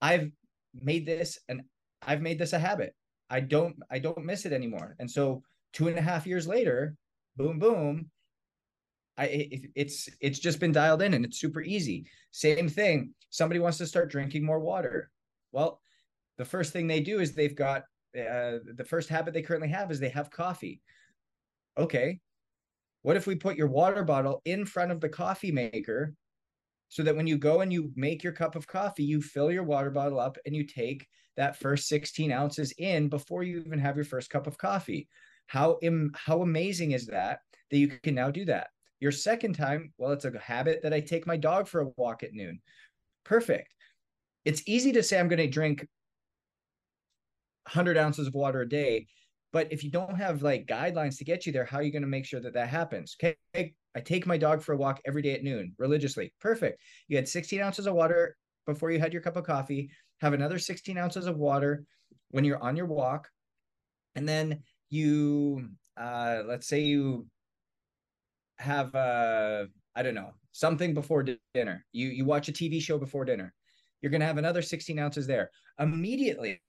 I've 0.02 0.30
made 0.74 1.06
this 1.06 1.40
and 1.48 1.62
I've 2.06 2.22
made 2.22 2.38
this 2.38 2.54
a 2.54 2.60
habit. 2.60 2.94
I 3.30 3.40
don't 3.40 3.76
I 3.90 4.00
don't 4.00 4.26
miss 4.26 4.46
it 4.46 4.54
anymore. 4.54 4.96
And 5.00 5.10
so 5.10 5.42
two 5.74 5.88
and 5.88 5.98
a 5.98 6.02
half 6.02 6.28
years 6.28 6.48
later, 6.48 6.96
boom, 7.38 7.60
boom, 7.60 8.10
I 9.20 9.26
it, 9.26 9.72
it's 9.76 10.10
it's 10.22 10.40
just 10.40 10.60
been 10.60 10.72
dialed 10.72 11.02
in 11.02 11.14
and 11.14 11.26
it's 11.26 11.40
super 11.40 11.62
easy. 11.62 12.06
Same 12.32 12.70
thing. 12.70 13.14
Somebody 13.30 13.60
wants 13.60 13.78
to 13.80 13.86
start 13.86 14.10
drinking 14.10 14.46
more 14.46 14.60
water. 14.60 15.12
Well, 15.52 15.82
the 16.38 16.46
first 16.46 16.72
thing 16.72 16.88
they 16.88 17.02
do 17.02 17.20
is 17.20 17.34
they've 17.34 17.56
got 17.56 17.84
uh, 18.18 18.64
the 18.76 18.86
first 18.88 19.10
habit 19.10 19.34
they 19.34 19.42
currently 19.42 19.70
have 19.70 19.92
is 19.92 20.00
they 20.00 20.10
have 20.10 20.32
coffee. 20.32 20.82
Okay, 21.78 22.20
what 23.02 23.18
if 23.18 23.28
we 23.28 23.36
put 23.36 23.58
your 23.58 23.68
water 23.68 24.04
bottle 24.04 24.42
in 24.46 24.66
front 24.66 24.92
of 24.92 25.02
the 25.02 25.10
coffee 25.10 25.52
maker 25.52 26.14
so 26.88 27.04
that 27.04 27.16
when 27.16 27.28
you 27.28 27.38
go 27.38 27.62
and 27.62 27.72
you 27.72 27.92
make 27.96 28.24
your 28.24 28.34
cup 28.34 28.56
of 28.56 28.68
coffee, 28.68 29.04
you 29.04 29.22
fill 29.22 29.52
your 29.52 29.64
water 29.64 29.92
bottle 29.92 30.20
up 30.20 30.38
and 30.46 30.56
you 30.56 30.66
take 30.66 31.08
that 31.38 31.60
first 31.60 31.88
16 31.88 32.32
ounces 32.32 32.74
in 32.78 33.10
before 33.10 33.44
you 33.44 33.60
even 33.60 33.80
have 33.80 33.96
your 33.96 34.06
first 34.06 34.30
cup 34.30 34.48
of 34.48 34.58
coffee. 34.58 35.08
How 35.48 35.78
Im- 35.82 36.12
how 36.16 36.42
amazing 36.42 36.92
is 36.92 37.06
that 37.08 37.40
that 37.70 37.78
you 37.78 37.88
can 37.88 38.16
now 38.16 38.32
do 38.32 38.46
that? 38.46 38.68
Your 39.00 39.12
second 39.12 39.54
time, 39.54 39.94
well, 39.98 40.12
it's 40.12 40.26
a 40.26 40.38
habit 40.40 40.82
that 40.84 40.94
I 40.94 41.00
take 41.00 41.26
my 41.26 41.38
dog 41.38 41.68
for 41.68 41.82
a 41.82 41.90
walk 41.96 42.24
at 42.24 42.34
noon. 42.34 42.60
Perfect. 43.24 43.74
It's 44.46 44.64
easy 44.68 44.92
to 44.94 45.04
say 45.04 45.20
I'm 45.20 45.28
going 45.28 45.38
to 45.38 45.48
drink 45.48 45.82
100 47.66 47.98
ounces 47.98 48.28
of 48.28 48.34
water 48.34 48.62
a 48.62 48.70
day, 48.70 49.08
but 49.54 49.72
if 49.72 49.84
you 49.84 49.92
don't 49.92 50.16
have 50.16 50.42
like 50.42 50.66
guidelines 50.66 51.18
to 51.18 51.24
get 51.24 51.46
you 51.46 51.52
there, 51.52 51.66
how 51.66 51.78
are 51.78 51.84
you 51.84 51.92
going 51.92 52.02
to 52.02 52.08
make 52.08 52.26
sure 52.26 52.42
that 52.42 52.54
that 52.54 52.70
happens? 52.70 53.16
Okay, 53.22 53.38
I 53.56 54.00
take 54.00 54.28
my 54.28 54.38
dog 54.38 54.62
for 54.62 54.74
a 54.74 54.78
walk 54.78 55.00
every 55.06 55.22
day 55.22 55.34
at 55.34 55.44
noon 55.44 55.74
religiously. 55.78 56.34
Perfect. 56.42 56.82
You 57.08 57.18
had 57.18 57.28
16 57.28 57.62
ounces 57.62 57.88
of 57.88 57.94
water 57.94 58.36
before 58.66 58.92
you 58.92 59.00
had 59.00 59.14
your 59.14 59.22
cup 59.22 59.38
of 59.38 59.46
coffee. 59.46 59.92
Have 60.22 60.34
another 60.34 60.60
16 60.60 60.98
ounces 60.98 61.28
of 61.28 61.38
water 61.38 61.84
when 62.32 62.44
you're 62.44 62.62
on 62.62 62.76
your 62.76 62.86
walk, 62.86 63.30
and 64.16 64.28
then 64.28 64.64
you, 64.90 65.70
uh, 65.96 66.44
let's 66.46 66.68
say 66.68 66.82
you 66.82 67.28
have 68.60 68.94
uh 68.96 69.66
I 69.96 70.04
don't 70.04 70.16
know 70.16 70.32
something 70.52 70.94
before 70.94 71.26
dinner. 71.54 71.86
You 71.92 72.08
you 72.10 72.26
watch 72.26 72.50
a 72.50 72.54
TV 72.54 72.82
show 72.82 72.98
before 72.98 73.26
dinner. 73.26 73.54
You're 74.02 74.12
gonna 74.12 74.26
have 74.26 74.38
another 74.38 74.62
16 74.62 74.98
ounces 75.00 75.28
there 75.28 75.52
immediately, 75.80 76.62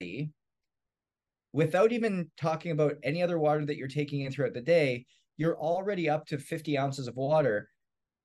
without 1.53 1.91
even 1.91 2.31
talking 2.37 2.71
about 2.71 2.95
any 3.03 3.21
other 3.21 3.39
water 3.39 3.65
that 3.65 3.77
you're 3.77 3.87
taking 3.87 4.21
in 4.21 4.31
throughout 4.31 4.53
the 4.53 4.61
day. 4.61 5.05
You're 5.37 5.57
already 5.57 6.09
up 6.09 6.25
to 6.27 6.37
50 6.37 6.77
ounces 6.77 7.07
of 7.07 7.15
water, 7.15 7.69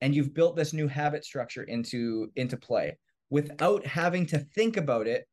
and 0.00 0.14
you've 0.14 0.34
built 0.34 0.56
this 0.56 0.72
new 0.72 0.88
habit 0.88 1.24
structure 1.24 1.64
into 1.64 2.30
into 2.36 2.56
play 2.56 2.98
without 3.30 3.84
having 3.86 4.26
to 4.26 4.38
think 4.38 4.76
about 4.76 5.06
it, 5.06 5.26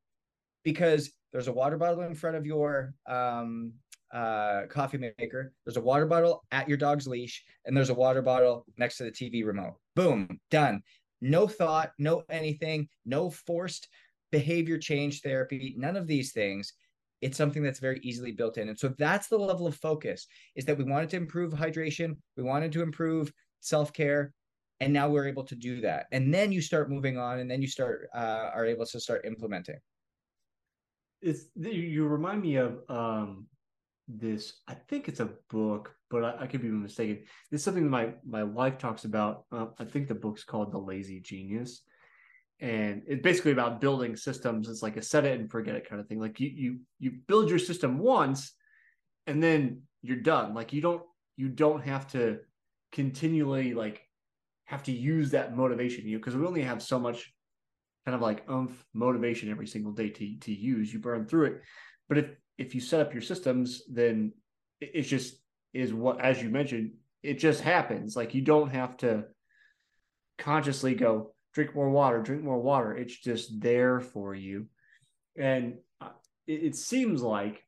because 0.64 1.12
there's 1.32 1.48
a 1.48 1.54
water 1.54 1.78
bottle 1.78 2.04
in 2.04 2.16
front 2.16 2.36
of 2.38 2.46
your 2.46 2.94
um, 3.08 3.74
uh, 4.14 4.68
coffee 4.70 5.12
maker. 5.18 5.52
There's 5.66 5.78
a 5.78 5.82
water 5.82 6.06
bottle 6.06 6.44
at 6.52 6.70
your 6.70 6.78
dog's 6.78 7.08
leash, 7.08 7.44
and 7.66 7.76
there's 7.76 7.90
a 7.90 7.96
water 7.96 8.22
bottle 8.22 8.66
next 8.78 8.98
to 8.98 9.04
the 9.04 9.12
TV 9.12 9.46
remote. 9.46 9.76
Boom, 9.96 10.40
done. 10.52 10.82
No 11.22 11.48
thought, 11.48 11.92
no 11.98 12.24
anything, 12.30 12.88
no 13.06 13.30
forced 13.30 13.88
behavior 14.32 14.78
change 14.78 15.22
therapy, 15.22 15.74
none 15.78 15.96
of 15.96 16.08
these 16.08 16.32
things. 16.32 16.74
It's 17.22 17.38
something 17.38 17.64
that's 17.64 17.80
very 17.80 18.00
easily 18.04 18.34
built 18.34 18.58
in. 18.58 18.68
And 18.68 18.78
so 18.78 18.90
that's 18.98 19.28
the 19.28 19.38
level 19.38 19.66
of 19.66 19.76
focus 19.78 20.28
is 20.56 20.66
that 20.66 20.78
we 20.78 20.84
wanted 20.84 21.10
to 21.12 21.18
improve 21.18 21.54
hydration, 21.54 22.18
we 22.36 22.44
wanted 22.44 22.72
to 22.74 22.82
improve 22.82 23.32
self 23.62 23.94
care, 23.94 24.34
and 24.80 24.92
now 24.92 25.08
we're 25.08 25.28
able 25.28 25.46
to 25.46 25.56
do 25.56 25.80
that. 25.82 26.08
And 26.12 26.34
then 26.34 26.52
you 26.52 26.62
start 26.62 26.90
moving 26.90 27.18
on, 27.18 27.40
and 27.40 27.50
then 27.50 27.62
you 27.62 27.68
start 27.68 28.10
uh, 28.14 28.50
are 28.54 28.66
able 28.66 28.86
to 28.86 29.00
start 29.00 29.26
implementing. 29.26 29.78
It's 31.22 31.46
you 31.56 32.06
remind 32.06 32.42
me 32.42 32.58
of 32.58 32.80
um, 32.90 33.48
this 34.08 34.62
i 34.68 34.74
think 34.74 35.08
it's 35.08 35.22
a 35.22 35.30
book 35.50 35.96
but 36.14 36.24
i, 36.24 36.44
I 36.44 36.48
could 36.48 36.62
be 36.62 36.70
mistaken. 36.70 37.24
It's 37.52 37.64
something 37.64 37.90
my 37.90 38.14
my 38.26 38.44
wife 38.44 38.78
talks 38.78 39.04
about. 39.04 39.46
Uh, 39.52 39.68
i 39.80 39.84
think 39.86 40.08
the 40.08 40.16
book's 40.16 40.44
called 40.44 40.72
the 40.72 40.78
lazy 40.78 41.20
genius. 41.20 41.82
And 42.60 43.02
it's 43.08 43.22
basically 43.22 43.52
about 43.52 43.82
building 43.82 44.16
systems. 44.16 44.70
It's 44.70 44.84
like 44.84 44.96
a 44.96 45.02
set 45.02 45.26
it 45.26 45.38
and 45.38 45.52
forget 45.52 45.76
it 45.76 45.90
kind 45.90 46.00
of 46.00 46.08
thing. 46.08 46.20
Like 46.20 46.40
you 46.40 46.50
you 46.50 46.80
you 47.00 47.12
build 47.28 47.50
your 47.50 47.60
system 47.60 47.98
once 47.98 48.54
and 49.28 49.42
then 49.42 49.82
you're 50.02 50.18
done. 50.18 50.54
Like 50.54 50.72
you 50.72 50.82
don't 50.82 51.02
you 51.36 51.50
don't 51.50 51.84
have 51.84 52.08
to 52.12 52.40
continually 52.92 53.74
like 53.74 54.02
have 54.66 54.84
to 54.84 54.92
use 54.92 55.32
that 55.32 55.58
motivation 55.58 56.08
you 56.08 56.20
because 56.20 56.36
we 56.36 56.46
only 56.46 56.62
have 56.62 56.82
so 56.82 57.00
much 57.00 57.34
kind 58.06 58.16
of 58.16 58.22
like 58.22 58.44
umph 58.48 58.86
motivation 58.94 59.50
every 59.50 59.68
single 59.68 59.92
day 59.92 60.10
to 60.10 60.38
to 60.40 60.54
use. 60.54 60.94
You 60.94 61.00
burn 61.00 61.26
through 61.26 61.46
it. 61.46 61.62
But 62.08 62.18
if 62.20 62.28
if 62.58 62.76
you 62.76 62.82
set 62.82 63.02
up 63.02 63.14
your 63.14 63.22
systems, 63.22 63.84
then 63.92 64.34
it's 64.80 65.08
just 65.08 65.36
is 65.74 65.94
what 65.94 66.22
as 66.22 66.42
you 66.42 66.50
mentioned, 66.50 66.92
it 67.24 67.40
just 67.40 67.62
happens. 67.62 68.16
Like 68.16 68.36
you 68.36 68.42
don't 68.42 68.70
have 68.70 68.98
to 68.98 69.26
consciously 70.38 70.94
go 70.94 71.34
drink 71.54 71.76
more 71.76 71.90
water, 71.90 72.22
drink 72.22 72.44
more 72.44 72.62
water. 72.62 72.96
It's 72.96 73.16
just 73.16 73.60
there 73.60 74.00
for 74.00 74.36
you. 74.36 74.68
And 75.38 75.76
uh, 76.02 76.10
it, 76.48 76.64
it 76.64 76.76
seems 76.76 77.22
like 77.22 77.64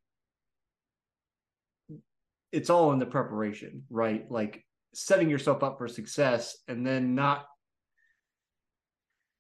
it's 2.52 2.69
all 2.69 2.91
in 2.91 3.00
the 3.00 3.06
preparation, 3.06 3.84
right? 3.89 4.30
Like 4.30 4.63
setting 4.93 5.30
yourself 5.30 5.63
up 5.63 5.78
for 5.78 5.88
success 5.88 6.58
and 6.67 6.86
then 6.86 7.15
not 7.15 7.45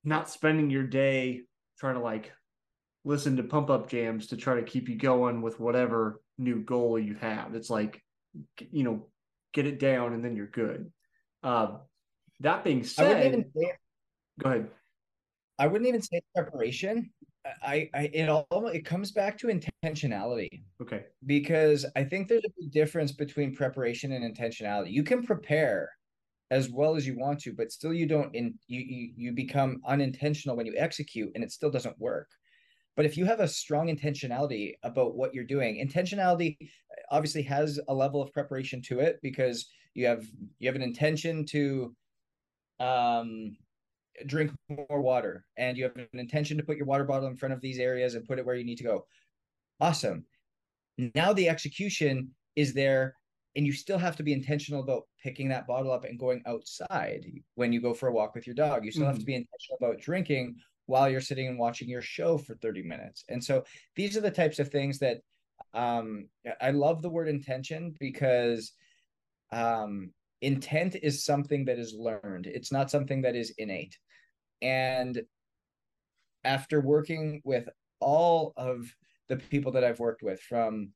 not 0.03 0.29
spending 0.29 0.69
your 0.69 0.83
day 0.83 1.41
trying 1.79 1.95
to 1.95 2.01
like 2.01 2.31
listen 3.05 3.37
to 3.37 3.43
pump 3.43 3.69
up 3.69 3.87
jams 3.87 4.27
to 4.27 4.35
try 4.35 4.55
to 4.55 4.63
keep 4.63 4.89
you 4.89 4.95
going 4.95 5.41
with 5.41 5.59
whatever 5.59 6.21
new 6.37 6.61
goal 6.61 6.99
you 6.99 7.15
have. 7.15 7.55
It's 7.55 7.69
like, 7.69 8.03
you 8.71 8.83
know, 8.83 9.07
get 9.53 9.67
it 9.67 9.79
down 9.79 10.13
and 10.13 10.25
then 10.25 10.35
you're 10.35 10.47
good. 10.47 10.91
Uh, 11.43 11.77
that 12.41 12.63
being 12.63 12.83
said, 12.83 13.31
say, 13.55 13.71
go 14.41 14.49
ahead. 14.49 14.69
I 15.57 15.67
wouldn't 15.67 15.87
even 15.87 16.01
say 16.01 16.21
preparation. 16.35 17.11
I, 17.63 17.89
I, 17.93 18.09
it 18.11 18.27
all, 18.27 18.67
it 18.67 18.83
comes 18.83 19.11
back 19.11 19.37
to 19.37 19.47
intentionality. 19.47 20.63
Okay. 20.81 21.05
Because 21.25 21.85
I 21.95 22.03
think 22.03 22.27
there's 22.27 22.43
a 22.43 22.53
big 22.59 22.71
difference 22.71 23.11
between 23.11 23.55
preparation 23.55 24.11
and 24.11 24.35
intentionality. 24.35 24.91
You 24.91 25.03
can 25.03 25.23
prepare 25.23 25.91
as 26.51 26.69
well 26.69 26.95
as 26.95 27.05
you 27.05 27.17
want 27.17 27.39
to, 27.41 27.53
but 27.53 27.71
still 27.71 27.93
you 27.93 28.07
don't 28.07 28.33
in 28.35 28.55
you, 28.67 28.81
you 28.81 29.13
you 29.15 29.31
become 29.31 29.81
unintentional 29.87 30.55
when 30.55 30.65
you 30.65 30.73
execute 30.75 31.31
and 31.35 31.43
it 31.43 31.51
still 31.51 31.71
doesn't 31.71 31.99
work. 31.99 32.29
But 32.95 33.05
if 33.05 33.17
you 33.17 33.25
have 33.25 33.41
a 33.41 33.47
strong 33.47 33.87
intentionality 33.87 34.73
about 34.83 35.15
what 35.15 35.33
you're 35.33 35.43
doing, 35.43 35.85
intentionality 35.85 36.57
obviously 37.11 37.43
has 37.43 37.79
a 37.87 37.93
level 37.93 38.21
of 38.21 38.31
preparation 38.31 38.81
to 38.83 38.99
it 38.99 39.19
because 39.21 39.67
you 39.93 40.05
have 40.07 40.25
you 40.59 40.67
have 40.67 40.75
an 40.75 40.81
intention 40.81 41.45
to 41.47 41.95
um 42.79 43.55
drink 44.27 44.51
more 44.69 45.01
water 45.01 45.45
and 45.57 45.77
you 45.77 45.83
have 45.83 45.95
an 45.95 46.07
intention 46.13 46.57
to 46.57 46.63
put 46.63 46.77
your 46.77 46.85
water 46.85 47.03
bottle 47.03 47.27
in 47.27 47.35
front 47.35 47.53
of 47.53 47.61
these 47.61 47.79
areas 47.79 48.15
and 48.15 48.25
put 48.25 48.39
it 48.39 48.45
where 48.45 48.55
you 48.55 48.65
need 48.65 48.77
to 48.77 48.83
go. 48.83 49.05
Awesome. 49.81 50.25
Now 51.15 51.33
the 51.33 51.49
execution 51.49 52.29
is 52.55 52.73
there 52.73 53.15
and 53.57 53.65
you 53.65 53.73
still 53.73 53.97
have 53.97 54.15
to 54.17 54.23
be 54.23 54.33
intentional 54.33 54.81
about 54.81 55.03
picking 55.21 55.49
that 55.49 55.67
bottle 55.67 55.91
up 55.91 56.05
and 56.05 56.19
going 56.19 56.41
outside 56.45 57.25
when 57.55 57.71
you 57.71 57.81
go 57.81 57.93
for 57.93 58.07
a 58.07 58.13
walk 58.13 58.35
with 58.35 58.45
your 58.45 58.55
dog. 58.55 58.85
You 58.85 58.91
still 58.91 59.03
mm-hmm. 59.03 59.07
have 59.07 59.15
to 59.15 59.21
mm-hmm. 59.21 59.25
be 59.25 59.35
intentional 59.35 59.77
about 59.79 60.01
drinking 60.01 60.55
while 60.85 61.09
you're 61.09 61.21
sitting 61.21 61.47
and 61.47 61.57
watching 61.57 61.89
your 61.89 62.01
show 62.01 62.37
for 62.37 62.55
30 62.55 62.83
minutes. 62.83 63.23
And 63.29 63.43
so 63.43 63.63
these 63.95 64.15
are 64.15 64.21
the 64.21 64.31
types 64.31 64.59
of 64.59 64.69
things 64.69 64.99
that 64.99 65.17
um, 65.73 66.27
I 66.61 66.71
love 66.71 67.01
the 67.01 67.09
word 67.09 67.27
intention 67.27 67.95
because 67.99 68.73
um, 69.51 70.11
intent 70.41 70.95
is 71.01 71.25
something 71.25 71.65
that 71.65 71.79
is 71.79 71.95
learned, 71.97 72.47
it's 72.47 72.71
not 72.71 72.91
something 72.91 73.21
that 73.23 73.35
is 73.35 73.53
innate. 73.57 73.97
And 74.61 75.21
after 76.43 76.79
working 76.81 77.41
with 77.43 77.67
all 77.99 78.53
of 78.55 78.93
the 79.27 79.37
people 79.37 79.71
that 79.73 79.83
I've 79.83 79.99
worked 79.99 80.21
with, 80.21 80.39
from 80.41 80.91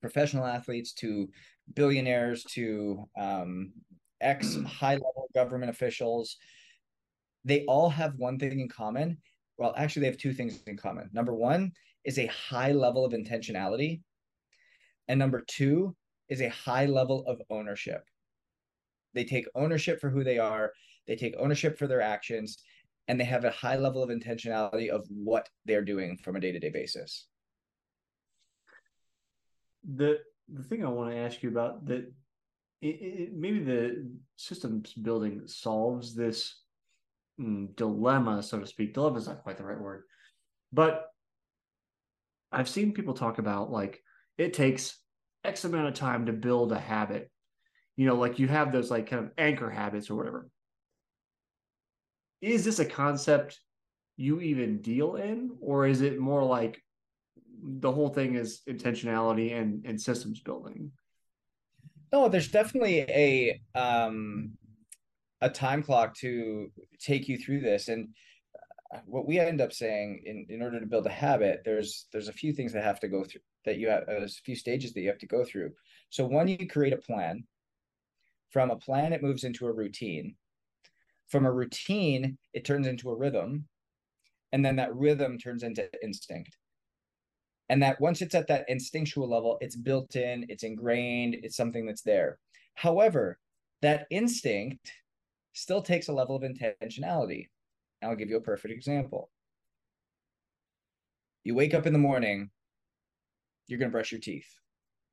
professional 0.00 0.44
athletes 0.44 0.92
to 0.92 1.30
billionaires 1.72 2.44
to 2.44 3.08
um, 3.16 3.72
ex 4.20 4.58
high 4.66 4.94
level 4.94 5.28
government 5.34 5.70
officials, 5.70 6.36
they 7.44 7.64
all 7.66 7.90
have 7.90 8.14
one 8.16 8.38
thing 8.38 8.60
in 8.60 8.68
common. 8.68 9.18
Well, 9.58 9.74
actually, 9.76 10.00
they 10.00 10.08
have 10.08 10.18
two 10.18 10.32
things 10.32 10.60
in 10.66 10.76
common. 10.76 11.10
Number 11.12 11.34
one 11.34 11.72
is 12.04 12.18
a 12.18 12.26
high 12.26 12.72
level 12.72 13.04
of 13.04 13.12
intentionality, 13.12 14.00
and 15.08 15.18
number 15.18 15.44
two 15.46 15.94
is 16.28 16.40
a 16.40 16.48
high 16.48 16.86
level 16.86 17.24
of 17.26 17.40
ownership. 17.50 18.04
They 19.14 19.24
take 19.24 19.46
ownership 19.54 20.00
for 20.00 20.10
who 20.10 20.24
they 20.24 20.38
are, 20.38 20.72
they 21.06 21.16
take 21.16 21.36
ownership 21.38 21.78
for 21.78 21.86
their 21.86 22.00
actions, 22.00 22.58
and 23.08 23.20
they 23.20 23.24
have 23.24 23.44
a 23.44 23.50
high 23.50 23.76
level 23.76 24.02
of 24.02 24.10
intentionality 24.10 24.88
of 24.88 25.06
what 25.08 25.48
they're 25.66 25.84
doing 25.84 26.16
from 26.16 26.36
a 26.36 26.40
day 26.40 26.52
to 26.52 26.58
day 26.58 26.70
basis. 26.70 27.26
The 29.96 30.20
the 30.48 30.62
thing 30.62 30.84
I 30.84 30.88
want 30.88 31.10
to 31.10 31.16
ask 31.16 31.42
you 31.42 31.48
about 31.50 31.86
that 31.86 32.12
it, 32.80 32.86
it, 32.86 33.34
maybe 33.34 33.60
the 33.60 34.10
systems 34.36 34.92
building 34.92 35.42
solves 35.46 36.14
this 36.14 36.63
mm, 37.40 37.74
dilemma, 37.76 38.42
so 38.42 38.58
to 38.58 38.66
speak. 38.66 38.94
Dilemma 38.94 39.18
is 39.18 39.26
not 39.26 39.42
quite 39.42 39.56
the 39.56 39.64
right 39.64 39.80
word, 39.80 40.04
but 40.72 41.06
I've 42.52 42.68
seen 42.68 42.92
people 42.92 43.14
talk 43.14 43.38
about 43.38 43.70
like 43.70 44.02
it 44.38 44.52
takes 44.52 44.98
X 45.44 45.64
amount 45.64 45.88
of 45.88 45.94
time 45.94 46.26
to 46.26 46.32
build 46.32 46.72
a 46.72 46.78
habit. 46.78 47.30
You 47.96 48.06
know, 48.06 48.16
like 48.16 48.38
you 48.38 48.48
have 48.48 48.72
those 48.72 48.90
like 48.90 49.08
kind 49.08 49.24
of 49.24 49.32
anchor 49.38 49.70
habits 49.70 50.10
or 50.10 50.16
whatever. 50.16 50.48
Is 52.40 52.64
this 52.64 52.78
a 52.78 52.84
concept 52.84 53.58
you 54.16 54.40
even 54.40 54.80
deal 54.80 55.16
in, 55.16 55.50
or 55.60 55.86
is 55.86 56.00
it 56.00 56.18
more 56.18 56.44
like 56.44 56.80
the 57.62 57.90
whole 57.90 58.10
thing 58.10 58.34
is 58.34 58.60
intentionality 58.68 59.58
and, 59.58 59.84
and 59.86 60.00
systems 60.00 60.40
building? 60.40 60.92
No, 62.12 62.28
there's 62.28 62.50
definitely 62.50 63.00
a 63.00 63.60
um 63.74 64.52
a 65.44 65.50
time 65.50 65.82
clock 65.82 66.14
to 66.16 66.72
take 66.98 67.28
you 67.28 67.36
through 67.38 67.60
this. 67.60 67.88
And 67.88 68.08
uh, 68.92 69.00
what 69.04 69.26
we 69.26 69.38
end 69.38 69.60
up 69.60 69.72
saying 69.72 70.22
in, 70.24 70.46
in 70.48 70.62
order 70.62 70.80
to 70.80 70.86
build 70.86 71.06
a 71.06 71.10
habit 71.10 71.62
there's 71.64 72.06
there's 72.12 72.28
a 72.28 72.32
few 72.32 72.52
things 72.52 72.72
that 72.72 72.84
have 72.84 73.00
to 73.00 73.08
go 73.08 73.24
through 73.24 73.42
that 73.64 73.78
you 73.78 73.88
have 73.88 74.04
uh, 74.08 74.22
a 74.22 74.28
few 74.28 74.56
stages 74.56 74.92
that 74.92 75.00
you 75.00 75.08
have 75.08 75.18
to 75.18 75.26
go 75.26 75.44
through. 75.44 75.70
So 76.10 76.26
one 76.26 76.48
you 76.48 76.66
create 76.66 76.92
a 76.92 76.98
plan. 76.98 77.44
From 78.50 78.70
a 78.70 78.76
plan 78.76 79.12
it 79.12 79.22
moves 79.22 79.44
into 79.44 79.66
a 79.66 79.72
routine. 79.72 80.36
From 81.28 81.44
a 81.44 81.52
routine 81.52 82.38
it 82.54 82.64
turns 82.64 82.86
into 82.86 83.10
a 83.10 83.16
rhythm. 83.16 83.66
And 84.52 84.64
then 84.64 84.76
that 84.76 84.94
rhythm 84.94 85.38
turns 85.38 85.62
into 85.62 85.88
instinct. 86.02 86.56
And 87.68 87.82
that 87.82 88.00
once 88.00 88.22
it's 88.22 88.34
at 88.34 88.46
that 88.48 88.66
instinctual 88.68 89.28
level 89.28 89.58
it's 89.60 89.76
built 89.76 90.16
in 90.16 90.46
it's 90.48 90.62
ingrained 90.62 91.36
it's 91.42 91.56
something 91.56 91.84
that's 91.84 92.02
there. 92.02 92.38
However 92.74 93.38
that 93.82 94.06
instinct 94.10 94.90
still 95.54 95.80
takes 95.80 96.08
a 96.08 96.12
level 96.12 96.36
of 96.36 96.42
intentionality 96.42 97.46
I'll 98.04 98.16
give 98.16 98.30
you 98.30 98.36
a 98.36 98.40
perfect 98.40 98.74
example. 98.74 99.30
You 101.42 101.54
wake 101.54 101.74
up 101.74 101.86
in 101.86 101.92
the 101.92 101.98
morning, 101.98 102.50
you're 103.66 103.78
going 103.78 103.90
to 103.90 103.92
brush 103.92 104.12
your 104.12 104.20
teeth. 104.20 104.48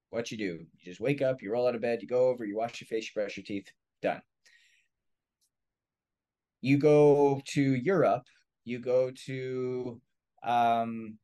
What 0.09 0.31
you 0.31 0.37
do, 0.37 0.43
you 0.43 0.65
just 0.83 0.99
wake 0.99 1.21
up, 1.21 1.41
you 1.41 1.51
roll 1.51 1.67
out 1.67 1.75
of 1.75 1.81
bed, 1.81 2.01
you 2.01 2.07
go 2.07 2.27
over, 2.27 2.43
you 2.43 2.57
wash 2.57 2.81
your 2.81 2.87
face, 2.87 3.05
you 3.05 3.11
brush 3.13 3.37
your 3.37 3.45
teeth, 3.45 3.71
done. 4.01 4.21
You 6.59 6.77
go 6.77 7.41
to 7.47 7.61
Europe, 7.61 8.25
you 8.65 8.79
go 8.79 9.11
to 9.25 10.01
um, 10.43 11.17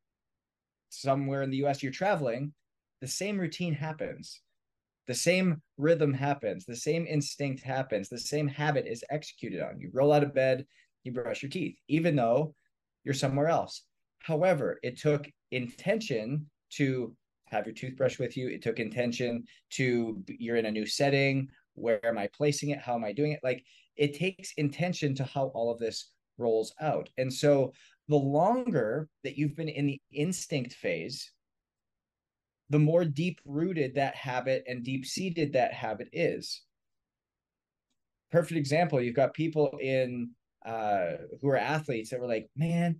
somewhere 0.90 1.44
in 1.44 1.50
the 1.50 1.66
US, 1.66 1.84
you're 1.84 1.92
traveling, 1.92 2.54
the 3.02 3.08
same 3.08 3.38
routine 3.38 3.74
happens. 3.74 4.42
The 5.08 5.16
same 5.16 5.62
rhythm 5.78 6.14
happens, 6.14 6.66
the 6.66 6.76
same 6.76 7.08
instinct 7.08 7.64
happens, 7.64 8.10
the 8.10 8.20
same 8.20 8.48
habit 8.48 8.86
is 8.86 9.04
executed 9.10 9.62
on. 9.62 9.80
You 9.80 9.90
roll 9.94 10.12
out 10.12 10.24
of 10.24 10.34
bed, 10.34 10.66
you 11.04 11.14
brush 11.14 11.42
your 11.42 11.50
teeth, 11.50 11.78
even 11.88 12.16
though 12.16 12.54
you're 13.04 13.14
somewhere 13.14 13.48
else. 13.48 13.84
However, 14.20 14.80
it 14.84 15.00
took 15.00 15.30
intention 15.52 16.50
to 16.72 17.16
have 17.46 17.66
your 17.66 17.74
toothbrush 17.74 18.20
with 18.20 18.36
you. 18.36 18.50
It 18.50 18.62
took 18.62 18.80
intention 18.80 19.46
to 19.72 20.22
you're 20.28 20.58
in 20.58 20.66
a 20.66 20.72
new 20.72 20.86
setting. 20.86 21.48
Where 21.76 22.06
am 22.06 22.18
I 22.18 22.28
placing 22.28 22.72
it? 22.72 22.80
How 22.80 22.96
am 22.96 23.06
I 23.06 23.14
doing 23.14 23.32
it? 23.32 23.40
Like 23.44 23.64
it 23.96 24.14
takes 24.14 24.52
intention 24.58 25.16
to 25.16 25.24
how 25.24 25.46
all 25.54 25.72
of 25.72 25.80
this 25.80 26.12
rolls 26.38 26.74
out. 26.82 27.10
And 27.18 27.34
so 27.34 27.72
the 28.10 28.16
longer 28.18 29.08
that 29.24 29.38
you've 29.38 29.56
been 29.56 29.70
in 29.70 29.88
the 29.88 30.02
instinct 30.12 30.74
phase, 30.74 31.32
the 32.70 32.80
more 32.80 33.06
deep 33.06 33.40
rooted 33.46 33.96
that 33.96 34.16
habit 34.16 34.64
and 34.68 34.84
deep 34.84 35.06
seated 35.06 35.54
that 35.54 35.74
habit 35.74 36.10
is. 36.12 36.62
Perfect 38.32 38.58
example 38.58 39.02
you've 39.02 39.16
got 39.16 39.34
people 39.34 39.78
in 39.82 40.32
uh, 40.66 41.14
who 41.42 41.48
are 41.48 41.58
athletes 41.58 42.10
that 42.10 42.20
were 42.20 42.28
like, 42.28 42.50
man, 42.56 43.00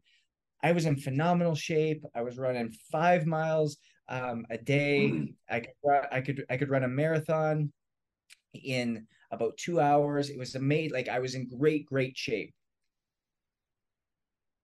I 0.64 0.72
was 0.72 0.86
in 0.86 0.96
phenomenal 0.96 1.56
shape. 1.56 2.04
I 2.16 2.22
was 2.22 2.38
running 2.38 2.74
five 2.92 3.26
miles 3.26 3.78
um, 4.10 4.46
a 4.50 4.58
day. 4.58 5.12
Mm. 5.14 5.34
I 5.50 5.60
could 5.60 5.72
I 6.12 6.22
could 6.22 6.46
I 6.50 6.58
could 6.58 6.70
run 6.70 6.84
a 6.84 6.88
marathon 6.88 7.72
in 8.54 9.06
about 9.32 9.58
two 9.58 9.80
hours. 9.80 10.30
It 10.30 10.38
was 10.38 10.56
amazing. 10.56 10.94
Like 10.94 11.10
I 11.10 11.20
was 11.20 11.36
in 11.36 11.48
great 11.48 11.86
great 11.86 12.18
shape. 12.18 12.54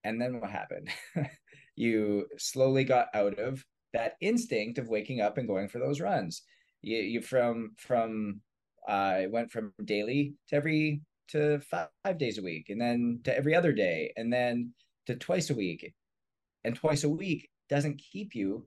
And 0.06 0.22
then 0.22 0.40
what 0.40 0.50
happened? 0.50 0.90
you 1.76 2.28
slowly 2.38 2.84
got 2.84 3.08
out 3.14 3.40
of 3.40 3.64
that 3.94 4.16
instinct 4.22 4.78
of 4.78 4.90
waking 4.90 5.22
up 5.22 5.38
and 5.38 5.48
going 5.48 5.68
for 5.68 5.80
those 5.80 6.02
runs. 6.02 6.42
You, 6.82 6.98
you 6.98 7.22
from 7.22 7.72
from 7.78 8.42
uh, 8.88 9.22
went 9.30 9.52
from 9.52 9.74
daily 9.86 10.34
to 10.50 10.56
every 10.56 11.02
to 11.30 11.60
five, 11.62 11.88
five 12.04 12.18
days 12.18 12.38
a 12.38 12.42
week 12.42 12.70
and 12.70 12.80
then 12.80 13.20
to 13.24 13.36
every 13.36 13.56
other 13.56 13.72
day 13.72 14.12
and 14.18 14.32
then 14.32 14.74
to 15.06 15.16
twice 15.16 15.50
a 15.50 15.56
week 15.56 15.94
and 16.64 16.76
twice 16.76 17.04
a 17.04 17.10
week 17.10 17.50
doesn't 17.70 18.02
keep 18.12 18.36
you 18.36 18.66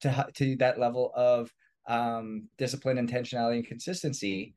to 0.00 0.26
to 0.34 0.56
that 0.56 0.78
level 0.78 1.12
of 1.14 1.52
um, 1.88 2.48
discipline 2.58 2.96
intentionality 2.98 3.56
and 3.56 3.66
consistency 3.66 4.54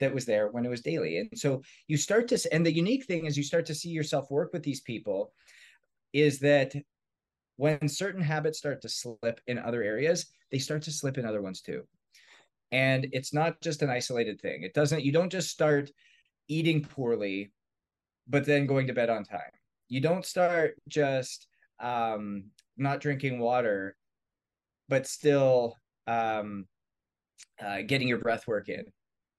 that 0.00 0.12
was 0.12 0.24
there 0.24 0.48
when 0.48 0.66
it 0.66 0.70
was 0.70 0.80
daily 0.80 1.18
and 1.18 1.30
so 1.38 1.62
you 1.86 1.96
start 1.96 2.26
to 2.26 2.38
and 2.52 2.66
the 2.66 2.72
unique 2.72 3.04
thing 3.04 3.26
is 3.26 3.36
you 3.36 3.44
start 3.44 3.64
to 3.66 3.74
see 3.74 3.90
yourself 3.90 4.30
work 4.30 4.52
with 4.52 4.62
these 4.64 4.80
people 4.80 5.32
is 6.12 6.40
that 6.40 6.74
when 7.62 7.86
certain 7.86 8.20
habits 8.20 8.58
start 8.58 8.82
to 8.82 8.88
slip 8.88 9.40
in 9.46 9.56
other 9.56 9.84
areas 9.84 10.26
they 10.50 10.58
start 10.58 10.82
to 10.82 10.90
slip 10.90 11.16
in 11.16 11.24
other 11.24 11.40
ones 11.40 11.60
too. 11.60 11.84
And 12.72 13.06
it's 13.12 13.32
not 13.32 13.60
just 13.60 13.82
an 13.82 13.88
isolated 13.88 14.40
thing. 14.40 14.64
It 14.64 14.74
doesn't 14.74 15.04
you 15.04 15.12
don't 15.12 15.30
just 15.30 15.48
start 15.48 15.88
eating 16.48 16.82
poorly 16.82 17.52
but 18.26 18.44
then 18.44 18.66
going 18.66 18.88
to 18.88 18.92
bed 18.92 19.10
on 19.10 19.22
time. 19.22 19.54
You 19.88 20.00
don't 20.00 20.26
start 20.26 20.74
just 20.88 21.46
um, 21.78 22.46
not 22.76 23.00
drinking 23.00 23.38
water 23.38 23.96
but 24.88 25.06
still 25.06 25.76
um, 26.08 26.66
uh, 27.64 27.82
getting 27.86 28.08
your 28.08 28.18
breath 28.18 28.48
work 28.48 28.70
in. 28.70 28.86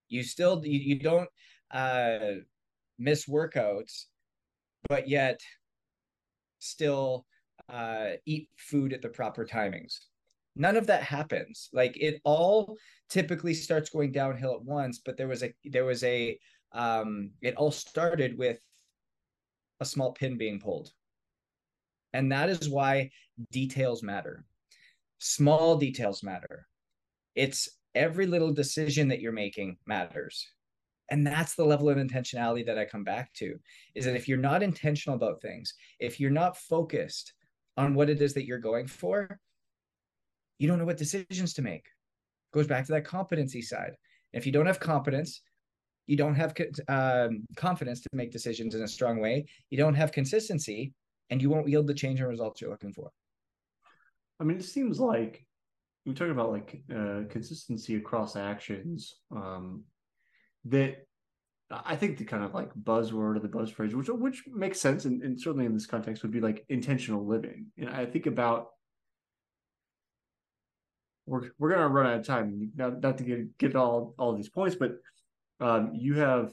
You 0.08 0.24
still 0.24 0.66
you, 0.66 0.80
you 0.80 1.00
don't 1.00 1.30
uh, 1.72 2.40
miss 2.98 3.26
workouts 3.26 4.06
but 4.88 5.10
yet 5.10 5.42
still 6.60 7.26
uh, 7.70 8.12
eat 8.26 8.50
food 8.58 8.94
at 8.94 9.02
the 9.02 9.10
proper 9.10 9.46
timings. 9.46 10.00
None 10.56 10.78
of 10.78 10.88
that 10.88 11.04
happens. 11.04 11.70
Like 11.74 11.98
it 11.98 12.22
all 12.24 12.78
typically 13.10 13.54
starts 13.54 13.90
going 13.90 14.12
downhill 14.12 14.54
at 14.54 14.64
once 14.64 15.00
but 15.04 15.18
there 15.18 15.28
was 15.28 15.44
a 15.44 15.54
there 15.66 15.86
was 15.86 16.04
a 16.04 16.40
um 16.72 17.30
it 17.42 17.56
all 17.56 17.72
started 17.72 18.38
with 18.38 18.60
a 19.80 19.86
small 19.86 20.12
pin 20.14 20.38
being 20.38 20.60
pulled. 20.60 20.92
And 22.14 22.32
that 22.32 22.50
is 22.50 22.70
why 22.70 23.12
details 23.52 24.04
matter. 24.04 24.46
Small 25.20 25.78
details 25.78 26.24
matter. 26.24 26.68
It's 27.36 27.70
every 27.96 28.28
little 28.28 28.54
decision 28.54 29.08
that 29.10 29.20
you're 29.20 29.32
making 29.32 29.78
matters. 29.86 30.48
And 31.10 31.26
that's 31.26 31.56
the 31.56 31.66
level 31.66 31.90
of 31.90 31.98
intentionality 31.98 32.66
that 32.66 32.80
i 32.80 32.86
come 32.86 33.04
back 33.04 33.34
to 33.34 33.60
is 33.94 34.06
that 34.06 34.16
if 34.16 34.28
you're 34.28 34.38
not 34.38 34.64
intentional 34.64 35.18
about 35.18 35.42
things 35.42 35.74
if 36.00 36.20
you're 36.20 36.32
not 36.32 36.58
focused 36.58 37.34
on 37.78 37.96
what 37.96 38.10
it 38.10 38.22
is 38.22 38.34
that 38.34 38.46
you're 38.46 38.60
going 38.60 38.88
for 38.88 39.40
you 40.64 40.68
don't 40.68 40.80
know 40.80 40.86
what 40.86 40.98
decisions 40.98 41.54
to 41.54 41.62
make. 41.62 41.88
Goes 42.54 42.68
back 42.68 42.86
to 42.86 42.94
that 42.94 43.06
competency 43.06 43.62
side. 43.62 43.96
If 44.32 44.46
you 44.46 44.52
don't 44.52 44.66
have 44.66 44.80
competence, 44.80 45.42
you 46.08 46.18
don't 46.18 46.36
have 46.36 46.54
um, 46.88 47.46
confidence 47.58 48.02
to 48.02 48.10
make 48.14 48.32
decisions 48.32 48.76
in 48.76 48.82
a 48.82 48.88
strong 48.88 49.20
way. 49.20 49.46
You 49.70 49.78
don't 49.78 49.96
have 49.96 50.12
consistency, 50.12 50.94
and 51.30 51.42
you 51.42 51.50
won't 51.50 51.68
yield 51.68 51.88
the 51.88 51.94
change 51.94 52.20
and 52.20 52.30
results 52.30 52.62
you're 52.62 52.70
looking 52.70 52.94
for. 52.94 53.10
I 54.40 54.44
mean, 54.44 54.58
it 54.58 54.64
seems 54.64 55.00
like 55.00 55.46
we 56.06 56.14
talk 56.14 56.30
about 56.30 56.52
like 56.52 56.82
uh, 56.94 57.22
consistency 57.30 57.96
across 57.96 58.36
actions. 58.36 59.16
Um, 59.36 59.84
that 60.66 61.08
I 61.72 61.96
think 61.96 62.18
the 62.18 62.26
kind 62.26 62.44
of 62.44 62.54
like 62.54 62.74
buzzword 62.76 63.38
or 63.38 63.40
the 63.40 63.48
buzz 63.48 63.72
phrase, 63.72 63.96
which 63.96 64.10
which 64.10 64.44
makes 64.48 64.80
sense, 64.80 65.06
and, 65.06 65.24
and 65.24 65.40
certainly 65.40 65.66
in 65.66 65.74
this 65.74 65.86
context 65.86 66.22
would 66.22 66.32
be 66.32 66.42
like 66.42 66.66
intentional 66.70 67.26
living. 67.26 67.68
And 67.78 67.90
I 67.90 68.06
think 68.06 68.26
about 68.26 68.68
we're 71.26 71.50
we're 71.58 71.72
gonna 71.72 71.88
run 71.88 72.08
out 72.08 72.20
of 72.20 72.28
time. 72.28 72.72
Not 72.76 73.02
not 73.02 73.18
to 73.18 73.24
get 73.24 73.58
get 73.58 73.76
all 73.76 74.14
all 74.18 74.36
these 74.36 74.50
points, 74.50 74.76
but 74.76 74.98
um, 75.60 75.92
you 75.94 76.16
have 76.16 76.52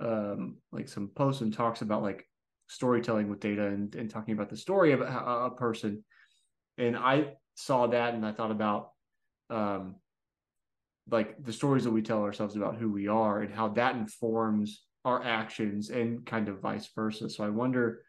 um, 0.00 0.56
like 0.72 0.88
some 0.88 1.08
posts 1.08 1.42
and 1.42 1.52
talks 1.52 1.82
about 1.82 2.02
like 2.02 2.26
storytelling 2.68 3.28
with 3.28 3.40
data 3.40 3.66
and, 3.66 3.94
and 3.94 4.10
talking 4.10 4.34
about 4.34 4.50
the 4.50 4.56
story 4.56 4.92
of 4.92 5.00
a, 5.00 5.04
a 5.04 5.50
person. 5.56 6.04
And 6.78 6.96
I 6.96 7.34
saw 7.54 7.86
that 7.88 8.14
and 8.14 8.24
I 8.24 8.32
thought 8.32 8.50
about 8.50 8.90
um, 9.50 9.96
like 11.10 11.42
the 11.42 11.52
stories 11.52 11.84
that 11.84 11.90
we 11.90 12.02
tell 12.02 12.22
ourselves 12.22 12.56
about 12.56 12.76
who 12.76 12.90
we 12.90 13.08
are 13.08 13.42
and 13.42 13.54
how 13.54 13.68
that 13.68 13.94
informs 13.94 14.82
our 15.04 15.22
actions 15.22 15.90
and 15.90 16.26
kind 16.26 16.48
of 16.48 16.60
vice 16.60 16.88
versa. 16.94 17.30
So 17.30 17.44
I 17.44 17.48
wonder, 17.48 18.02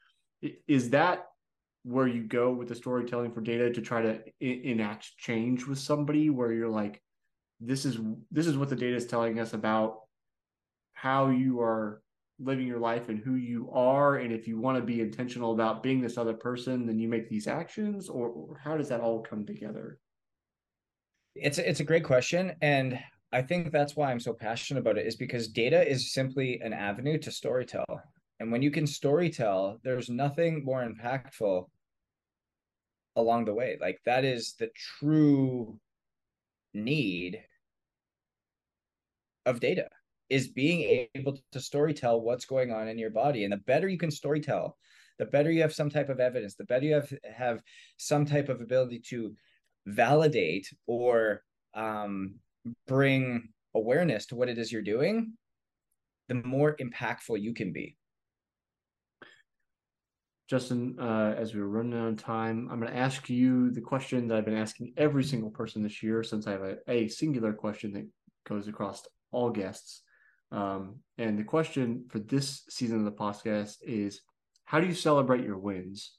is 0.67 0.89
that 0.91 1.27
where 1.83 2.07
you 2.07 2.23
go 2.23 2.51
with 2.51 2.67
the 2.67 2.75
storytelling 2.75 3.31
for 3.31 3.41
data 3.41 3.71
to 3.71 3.81
try 3.81 4.01
to 4.01 4.21
enact 4.41 5.15
change 5.17 5.65
with 5.65 5.79
somebody 5.79 6.29
where 6.29 6.51
you're 6.51 6.67
like 6.67 7.01
this 7.59 7.85
is 7.85 7.97
this 8.29 8.45
is 8.45 8.57
what 8.57 8.69
the 8.69 8.75
data 8.75 8.95
is 8.95 9.05
telling 9.05 9.39
us 9.39 9.53
about 9.53 10.01
how 10.93 11.29
you 11.29 11.61
are 11.61 12.01
living 12.39 12.67
your 12.67 12.79
life 12.79 13.09
and 13.09 13.19
who 13.19 13.35
you 13.35 13.69
are 13.71 14.17
and 14.17 14.31
if 14.31 14.47
you 14.47 14.59
want 14.59 14.77
to 14.77 14.83
be 14.83 15.01
intentional 15.01 15.53
about 15.53 15.81
being 15.81 16.01
this 16.01 16.17
other 16.17 16.33
person 16.33 16.85
then 16.85 16.99
you 16.99 17.07
make 17.07 17.29
these 17.29 17.47
actions 17.47 18.09
or, 18.09 18.27
or 18.27 18.59
how 18.61 18.77
does 18.77 18.89
that 18.89 19.01
all 19.01 19.21
come 19.21 19.45
together 19.45 19.97
it's 21.41 21.57
a, 21.57 21.69
it's 21.69 21.79
a 21.79 21.85
great 21.85 22.03
question 22.03 22.53
and 22.61 22.99
i 23.31 23.41
think 23.41 23.71
that's 23.71 23.95
why 23.95 24.11
i'm 24.11 24.19
so 24.19 24.33
passionate 24.33 24.79
about 24.79 24.97
it 24.97 25.05
is 25.05 25.15
because 25.15 25.47
data 25.47 25.87
is 25.87 26.13
simply 26.13 26.59
an 26.61 26.73
avenue 26.73 27.17
to 27.17 27.29
storytell. 27.29 28.01
And 28.39 28.51
when 28.51 28.61
you 28.61 28.71
can 28.71 28.85
storytell 28.85 29.79
there's 29.83 30.09
nothing 30.09 30.63
more 30.63 30.87
impactful 30.87 31.65
along 33.15 33.45
the 33.45 33.53
way. 33.53 33.77
Like 33.81 33.99
that 34.05 34.23
is 34.23 34.53
the 34.59 34.69
true 34.99 35.79
need 36.73 37.41
of 39.45 39.59
data 39.59 39.89
is 40.29 40.49
being 40.49 41.07
able 41.15 41.37
to 41.51 41.59
storytell 41.59 42.21
what's 42.21 42.45
going 42.45 42.71
on 42.71 42.87
in 42.87 42.99
your 42.99 43.09
body. 43.09 43.43
And 43.43 43.51
the 43.51 43.57
better 43.57 43.87
you 43.87 43.97
can 43.97 44.11
storytell 44.11 44.73
the 45.17 45.25
better 45.25 45.51
you 45.51 45.61
have 45.61 45.73
some 45.73 45.89
type 45.89 46.09
of 46.09 46.19
evidence 46.19 46.55
the 46.55 46.63
better 46.65 46.85
you 46.85 46.93
have 46.93 47.11
have 47.35 47.63
some 47.97 48.25
type 48.25 48.49
of 48.49 48.61
ability 48.61 48.99
to 48.99 49.35
validate 49.87 50.69
or 50.85 51.41
um, 51.73 52.35
bring 52.87 53.49
awareness 53.73 54.25
to 54.27 54.35
what 54.35 54.49
it 54.49 54.57
is 54.57 54.71
you're 54.71 54.81
doing 54.81 55.33
the 56.27 56.35
more 56.35 56.75
impactful 56.75 57.41
you 57.41 57.53
can 57.53 57.71
be 57.71 57.95
Justin, 60.49 60.95
uh, 60.97 61.35
as 61.37 61.53
we 61.53 61.59
are 61.59 61.67
running 61.67 61.99
out 61.99 62.07
of 62.07 62.23
time, 62.23 62.69
I'm 62.71 62.79
going 62.79 62.91
to 62.91 62.97
ask 62.97 63.29
you 63.29 63.69
the 63.69 63.81
question 63.81 64.27
that 64.27 64.37
I've 64.37 64.45
been 64.45 64.55
asking 64.55 64.93
every 64.95 65.23
single 65.25 65.49
person 65.49 65.83
this 65.83 66.01
year 66.01 66.23
since 66.23 66.47
I 66.47 66.51
have 66.51 66.61
a, 66.61 66.77
a 66.87 67.07
singular 67.09 67.51
question 67.51 67.91
that 67.93 68.07
goes 68.47 68.69
across 68.69 69.05
all 69.33 69.49
guests. 69.49 70.03
Um, 70.53 70.99
and 71.17 71.37
the 71.37 71.43
question 71.43 72.05
for 72.09 72.19
this 72.19 72.63
season 72.69 72.99
of 72.99 73.03
the 73.03 73.11
podcast 73.11 73.75
is 73.81 74.21
how 74.63 74.79
do 74.79 74.87
you 74.87 74.93
celebrate 74.93 75.43
your 75.43 75.57
wins? 75.57 76.13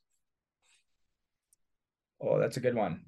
Oh, 2.20 2.38
that's 2.38 2.59
a 2.59 2.61
good 2.61 2.74
one. 2.74 3.04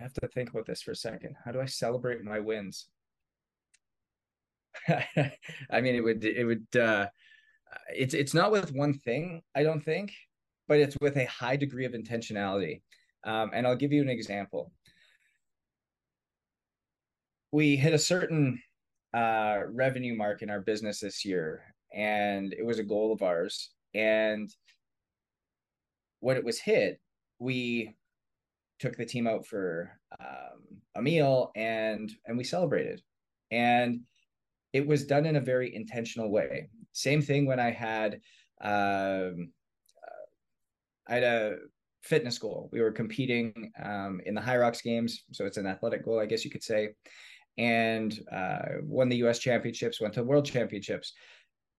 I 0.00 0.02
have 0.02 0.14
to 0.14 0.28
think 0.28 0.50
about 0.50 0.66
this 0.66 0.82
for 0.82 0.92
a 0.92 0.96
second. 0.96 1.36
How 1.44 1.52
do 1.52 1.60
I 1.60 1.66
celebrate 1.66 2.24
my 2.24 2.40
wins? 2.40 2.88
I 4.88 5.80
mean, 5.80 5.94
it 5.94 6.02
would, 6.02 6.24
it 6.24 6.44
would, 6.44 6.66
uh, 6.76 7.08
it's, 7.94 8.14
it's 8.14 8.34
not 8.34 8.50
with 8.50 8.72
one 8.72 8.94
thing, 8.94 9.42
I 9.54 9.62
don't 9.62 9.84
think, 9.84 10.12
but 10.66 10.78
it's 10.78 10.96
with 11.00 11.16
a 11.16 11.26
high 11.26 11.56
degree 11.56 11.84
of 11.84 11.92
intentionality. 11.92 12.80
Um, 13.24 13.50
and 13.52 13.66
I'll 13.66 13.76
give 13.76 13.92
you 13.92 14.00
an 14.00 14.08
example 14.08 14.72
we 17.52 17.76
hit 17.76 17.92
a 17.92 17.98
certain 17.98 18.62
uh, 19.14 19.60
revenue 19.72 20.16
mark 20.16 20.42
in 20.42 20.50
our 20.50 20.60
business 20.60 21.00
this 21.00 21.24
year, 21.24 21.62
and 21.92 22.52
it 22.52 22.64
was 22.64 22.78
a 22.78 22.84
goal 22.84 23.12
of 23.12 23.22
ours. 23.22 23.70
And 23.94 24.52
when 26.20 26.36
it 26.36 26.44
was 26.44 26.60
hit, 26.60 27.00
we 27.38 27.96
took 28.80 28.96
the 28.96 29.04
team 29.04 29.26
out 29.26 29.46
for 29.46 29.90
um, 30.18 30.80
a 30.96 31.02
meal 31.02 31.52
and 31.54 32.12
and 32.26 32.36
we 32.36 32.44
celebrated, 32.44 33.00
and 33.50 34.00
it 34.72 34.86
was 34.86 35.06
done 35.06 35.26
in 35.26 35.36
a 35.36 35.40
very 35.40 35.74
intentional 35.74 36.30
way. 36.30 36.68
Same 36.92 37.22
thing 37.22 37.46
when 37.46 37.60
I 37.60 37.70
had 37.70 38.14
um, 38.62 39.52
uh, 40.02 40.26
I 41.08 41.14
had 41.14 41.22
a 41.22 41.56
fitness 42.02 42.38
goal. 42.38 42.68
We 42.72 42.80
were 42.80 42.92
competing 42.92 43.70
um, 43.82 44.20
in 44.26 44.34
the 44.34 44.40
Hyrox 44.40 44.82
games, 44.82 45.24
so 45.32 45.44
it's 45.44 45.58
an 45.58 45.66
athletic 45.66 46.04
goal, 46.04 46.18
I 46.18 46.26
guess 46.26 46.44
you 46.44 46.50
could 46.50 46.64
say 46.64 46.90
and 47.58 48.18
uh, 48.32 48.62
won 48.82 49.08
the 49.08 49.18
U.S. 49.18 49.38
championships, 49.38 50.00
went 50.00 50.14
to 50.14 50.22
World 50.22 50.46
Championships. 50.46 51.12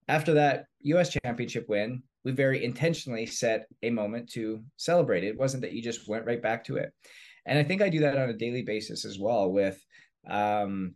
After 0.08 0.34
that 0.36 0.66
U.S. 0.82 1.16
championship 1.24 1.68
win, 1.68 2.04
we 2.24 2.32
very 2.32 2.64
intentionally 2.64 3.26
set 3.26 3.68
a 3.84 3.90
moment 3.90 4.30
to 4.32 4.64
celebrate. 4.78 5.24
It 5.24 5.38
wasn't 5.38 5.62
that 5.62 5.74
you 5.74 5.82
just 5.82 6.08
went 6.08 6.26
right 6.26 6.42
back 6.42 6.64
to 6.66 6.78
it, 6.78 6.94
and 7.46 7.58
I 7.58 7.64
think 7.64 7.82
I 7.82 7.90
do 7.90 8.00
that 8.02 8.18
on 8.18 8.30
a 8.30 8.34
daily 8.34 8.64
basis 8.64 9.06
as 9.06 9.20
well 9.20 9.52
with 9.52 9.84
um, 10.28 10.96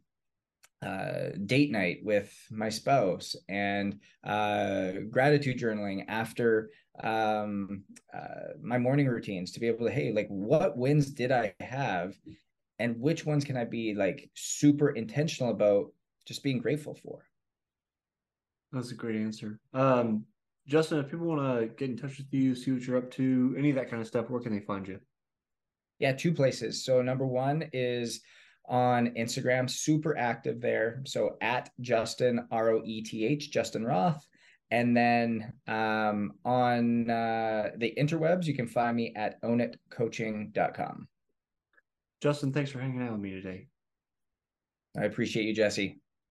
uh, 0.81 1.29
date 1.45 1.71
night 1.71 1.99
with 2.03 2.33
my 2.51 2.69
spouse 2.69 3.35
and 3.49 3.99
uh, 4.23 4.91
gratitude 5.09 5.59
journaling 5.59 6.05
after 6.07 6.69
um, 7.03 7.83
uh, 8.13 8.53
my 8.61 8.77
morning 8.77 9.07
routines 9.07 9.51
to 9.51 9.59
be 9.59 9.67
able 9.67 9.85
to 9.85 9.91
hey 9.91 10.13
like 10.13 10.27
what 10.29 10.77
wins 10.77 11.09
did 11.09 11.31
i 11.31 11.53
have 11.59 12.15
and 12.79 12.99
which 12.99 13.25
ones 13.25 13.45
can 13.45 13.57
I 13.57 13.65
be 13.65 13.93
like 13.93 14.29
super 14.33 14.89
intentional 14.89 15.51
about 15.51 15.91
just 16.25 16.43
being 16.43 16.59
grateful 16.59 16.95
for? 16.95 17.25
That's 18.71 18.91
a 18.91 18.95
great 18.95 19.15
answer. 19.15 19.59
Um, 19.73 20.25
Justin, 20.67 20.99
if 20.99 21.11
people 21.11 21.27
want 21.27 21.41
to 21.41 21.67
get 21.75 21.89
in 21.89 21.97
touch 21.97 22.17
with 22.17 22.27
you, 22.31 22.55
see 22.55 22.71
what 22.71 22.81
you're 22.81 22.97
up 22.97 23.11
to, 23.11 23.55
any 23.57 23.69
of 23.69 23.75
that 23.75 23.89
kind 23.89 24.01
of 24.01 24.07
stuff, 24.07 24.29
where 24.29 24.41
can 24.41 24.53
they 24.53 24.65
find 24.65 24.87
you? 24.87 24.99
Yeah, 25.99 26.13
two 26.13 26.33
places. 26.33 26.83
So 26.83 27.01
number 27.01 27.25
one 27.25 27.69
is 27.71 28.21
on 28.67 29.11
Instagram, 29.11 29.69
super 29.69 30.17
active 30.17 30.59
there. 30.59 31.01
So 31.05 31.37
at 31.41 31.69
Justin 31.81 32.47
R 32.51 32.71
O 32.71 32.81
E 32.83 33.03
T 33.03 33.25
H, 33.25 33.51
Justin 33.51 33.85
Roth. 33.85 34.25
And 34.71 34.97
then 34.97 35.53
um, 35.67 36.33
on 36.43 37.09
uh, 37.09 37.69
the 37.77 37.93
interwebs, 37.97 38.45
you 38.45 38.55
can 38.55 38.67
find 38.67 38.97
me 38.97 39.13
at 39.15 39.41
ownitcoaching.com. 39.43 41.07
Justin, 42.21 42.51
thanks 42.51 42.71
for 42.71 42.79
hanging 42.79 43.03
out 43.03 43.11
with 43.11 43.21
me 43.21 43.31
today. 43.31 43.67
I 44.97 45.03
appreciate 45.03 45.45
you, 45.45 45.53
Jesse. 45.53 45.99